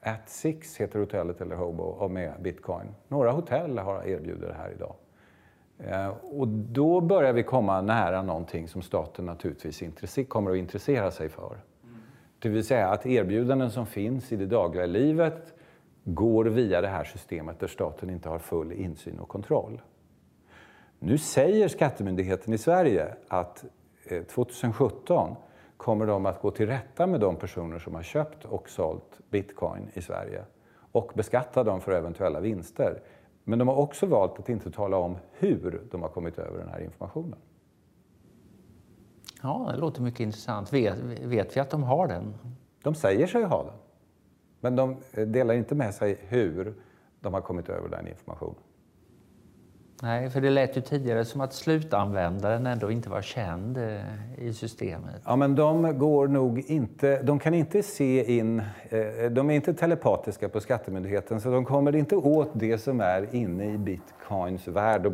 At 0.00 0.28
Six 0.28 0.76
heter 0.76 0.98
hotellet 0.98 1.40
eller 1.40 1.56
Hobo 1.56 2.08
med 2.08 2.32
bitcoin. 2.40 2.94
Några 3.08 3.30
hotell 3.30 3.78
har 3.78 4.06
erbjuder 4.06 4.48
det 4.48 4.54
här 4.54 4.70
idag. 4.70 4.94
Eh, 5.78 6.08
och 6.08 6.48
då 6.48 7.00
börjar 7.00 7.32
vi 7.32 7.42
komma 7.42 7.80
nära 7.80 8.22
någonting 8.22 8.68
som 8.68 8.82
staten 8.82 9.26
naturligtvis 9.26 10.28
kommer 10.28 10.50
att 10.50 10.56
intressera 10.56 11.10
sig 11.10 11.28
för. 11.28 11.56
Det 12.38 12.48
vill 12.48 12.64
säga 12.64 12.88
att 12.88 13.06
erbjudanden 13.06 13.70
som 13.70 13.86
finns 13.86 14.32
i 14.32 14.36
det 14.36 14.46
dagliga 14.46 14.86
livet 14.86 15.54
går 16.14 16.44
via 16.44 16.80
det 16.80 16.88
här 16.88 17.04
systemet 17.04 17.60
där 17.60 17.66
staten 17.66 18.10
inte 18.10 18.28
har 18.28 18.38
full 18.38 18.72
insyn 18.72 19.18
och 19.18 19.28
kontroll. 19.28 19.80
Nu 20.98 21.18
säger 21.18 21.68
Skattemyndigheten 21.68 22.54
i 22.54 22.58
Sverige 22.58 23.14
att 23.28 23.64
2017 24.28 25.30
eh, 25.30 25.36
kommer 25.76 26.06
de 26.06 26.26
att 26.26 26.42
gå 26.42 26.50
till 26.50 26.66
rätta 26.66 27.06
med 27.06 27.20
de 27.20 27.36
personer 27.36 27.78
som 27.78 27.94
har 27.94 28.02
köpt 28.02 28.44
och 28.44 28.68
sålt 28.68 29.20
bitcoin 29.30 29.90
i 29.94 30.02
Sverige 30.02 30.44
och 30.92 31.12
beskatta 31.14 31.64
dem 31.64 31.80
för 31.80 31.92
eventuella 31.92 32.40
vinster. 32.40 33.02
Men 33.44 33.58
de 33.58 33.68
har 33.68 33.76
också 33.76 34.06
valt 34.06 34.38
att 34.38 34.48
inte 34.48 34.70
tala 34.70 34.96
om 34.96 35.16
hur 35.32 35.82
de 35.90 36.02
har 36.02 36.08
kommit 36.08 36.38
över 36.38 36.58
den 36.58 36.68
här 36.68 36.80
informationen. 36.80 37.38
Ja, 39.42 39.70
det 39.72 39.78
låter 39.78 40.02
mycket 40.02 40.20
intressant. 40.20 40.72
Vet, 40.72 40.98
vet 41.22 41.56
vi 41.56 41.60
att 41.60 41.70
de 41.70 41.82
har 41.82 42.08
den? 42.08 42.34
De 42.82 42.94
säger 42.94 43.26
sig 43.26 43.44
ha 43.44 43.64
den. 43.64 43.74
Men 44.60 44.76
de 44.76 44.96
delar 45.12 45.54
inte 45.54 45.74
med 45.74 45.94
sig 45.94 46.18
hur 46.28 46.74
de 47.20 47.34
har 47.34 47.40
kommit 47.40 47.68
över 47.68 47.88
den 47.88 48.08
informationen. 48.08 48.62
Nej, 50.02 50.30
för 50.30 50.40
det 50.40 50.50
lät 50.50 50.76
ju 50.76 50.80
tidigare 50.80 51.24
som 51.24 51.40
att 51.40 51.52
slutanvändaren 51.52 52.66
ändå 52.66 52.90
inte 52.90 53.10
var 53.10 53.22
känd 53.22 53.78
eh, 53.78 54.00
i 54.36 54.52
systemet. 54.52 55.22
Ja, 55.24 55.36
men 55.36 55.54
de 55.54 55.98
går 55.98 56.28
nog 56.28 56.58
inte... 56.58 57.22
De 57.22 57.38
kan 57.38 57.54
inte 57.54 57.82
se 57.82 58.36
in... 58.36 58.62
Eh, 58.88 59.30
de 59.30 59.50
är 59.50 59.54
inte 59.54 59.74
telepatiska 59.74 60.48
på 60.48 60.60
Skattemyndigheten 60.60 61.40
så 61.40 61.50
de 61.50 61.64
kommer 61.64 61.96
inte 61.96 62.16
åt 62.16 62.50
det 62.52 62.78
som 62.78 63.00
är 63.00 63.34
inne 63.34 63.72
i 63.72 63.78
bitcoins 63.78 64.68
värld 64.68 65.06
och 65.06 65.12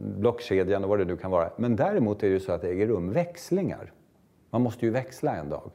blockkedjan 0.00 0.84
och 0.84 0.90
vad 0.90 0.98
det 0.98 1.04
nu 1.04 1.16
kan 1.16 1.30
vara. 1.30 1.50
Men 1.56 1.76
däremot 1.76 2.22
är 2.22 2.26
det 2.26 2.32
ju 2.32 2.40
så 2.40 2.52
att 2.52 2.60
det 2.60 2.68
äger 2.68 2.86
rum 2.86 3.12
växlingar. 3.12 3.92
Man 4.50 4.62
måste 4.62 4.86
ju 4.86 4.92
växla 4.92 5.36
en 5.36 5.48
dag 5.48 5.70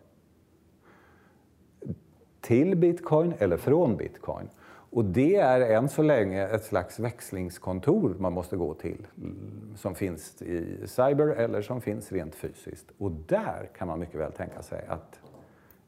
till 2.47 2.75
bitcoin 2.75 3.33
eller 3.39 3.57
från 3.57 3.97
bitcoin. 3.97 4.49
Och 4.89 5.05
det 5.05 5.35
är 5.35 5.61
än 5.61 5.89
så 5.89 6.01
länge 6.01 6.47
ett 6.47 6.63
slags 6.63 6.99
växlingskontor 6.99 8.15
man 8.19 8.33
måste 8.33 8.57
gå 8.57 8.73
till 8.73 9.07
mm, 9.17 9.73
som 9.75 9.95
finns 9.95 10.41
i 10.41 10.87
cyber 10.87 11.27
eller 11.27 11.61
som 11.61 11.81
finns 11.81 12.11
rent 12.11 12.35
fysiskt. 12.35 12.85
Och 12.97 13.11
där 13.11 13.69
kan 13.77 13.87
man 13.87 13.99
mycket 13.99 14.15
väl 14.15 14.31
tänka 14.31 14.61
sig 14.61 14.85
att 14.87 15.19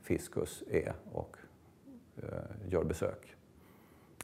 Fiskus 0.01 0.63
är 0.71 0.93
och 1.11 1.37
eh, 2.17 2.23
gör 2.69 2.83
besök. 2.83 3.35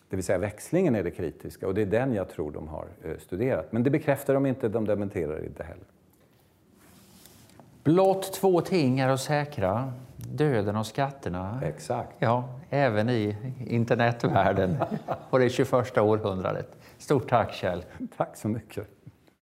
Det 0.09 0.15
vill 0.15 0.25
säga 0.25 0.38
växlingen 0.38 0.95
är 0.95 1.03
det 1.03 1.11
kritiska 1.11 1.67
och 1.67 1.73
det 1.73 1.81
är 1.81 1.86
den 1.86 2.13
jag 2.13 2.29
tror 2.29 2.51
de 2.51 2.67
har 2.67 2.88
eh, 3.03 3.17
studerat. 3.17 3.71
Men 3.71 3.83
det 3.83 3.89
bekräftar 3.89 4.33
de 4.33 4.45
inte, 4.45 4.69
de 4.69 4.86
dementerar 4.86 5.45
inte 5.45 5.63
heller. 5.63 5.86
Blott 7.86 8.33
två 8.33 8.61
ting 8.61 8.99
är 8.99 9.09
att 9.09 9.21
säkra, 9.21 9.93
döden 10.17 10.75
och 10.75 10.86
skatterna. 10.86 11.59
Exakt. 11.63 12.13
Ja, 12.19 12.59
även 12.69 13.09
i 13.09 13.38
internetvärlden 13.67 14.77
på 15.29 15.38
det 15.38 15.49
21 15.49 15.97
århundradet. 15.97 16.75
Stort 16.97 17.29
tack 17.29 17.53
Kjell. 17.53 17.83
Tack 18.17 18.38
så 18.38 18.47
mycket. 18.47 18.88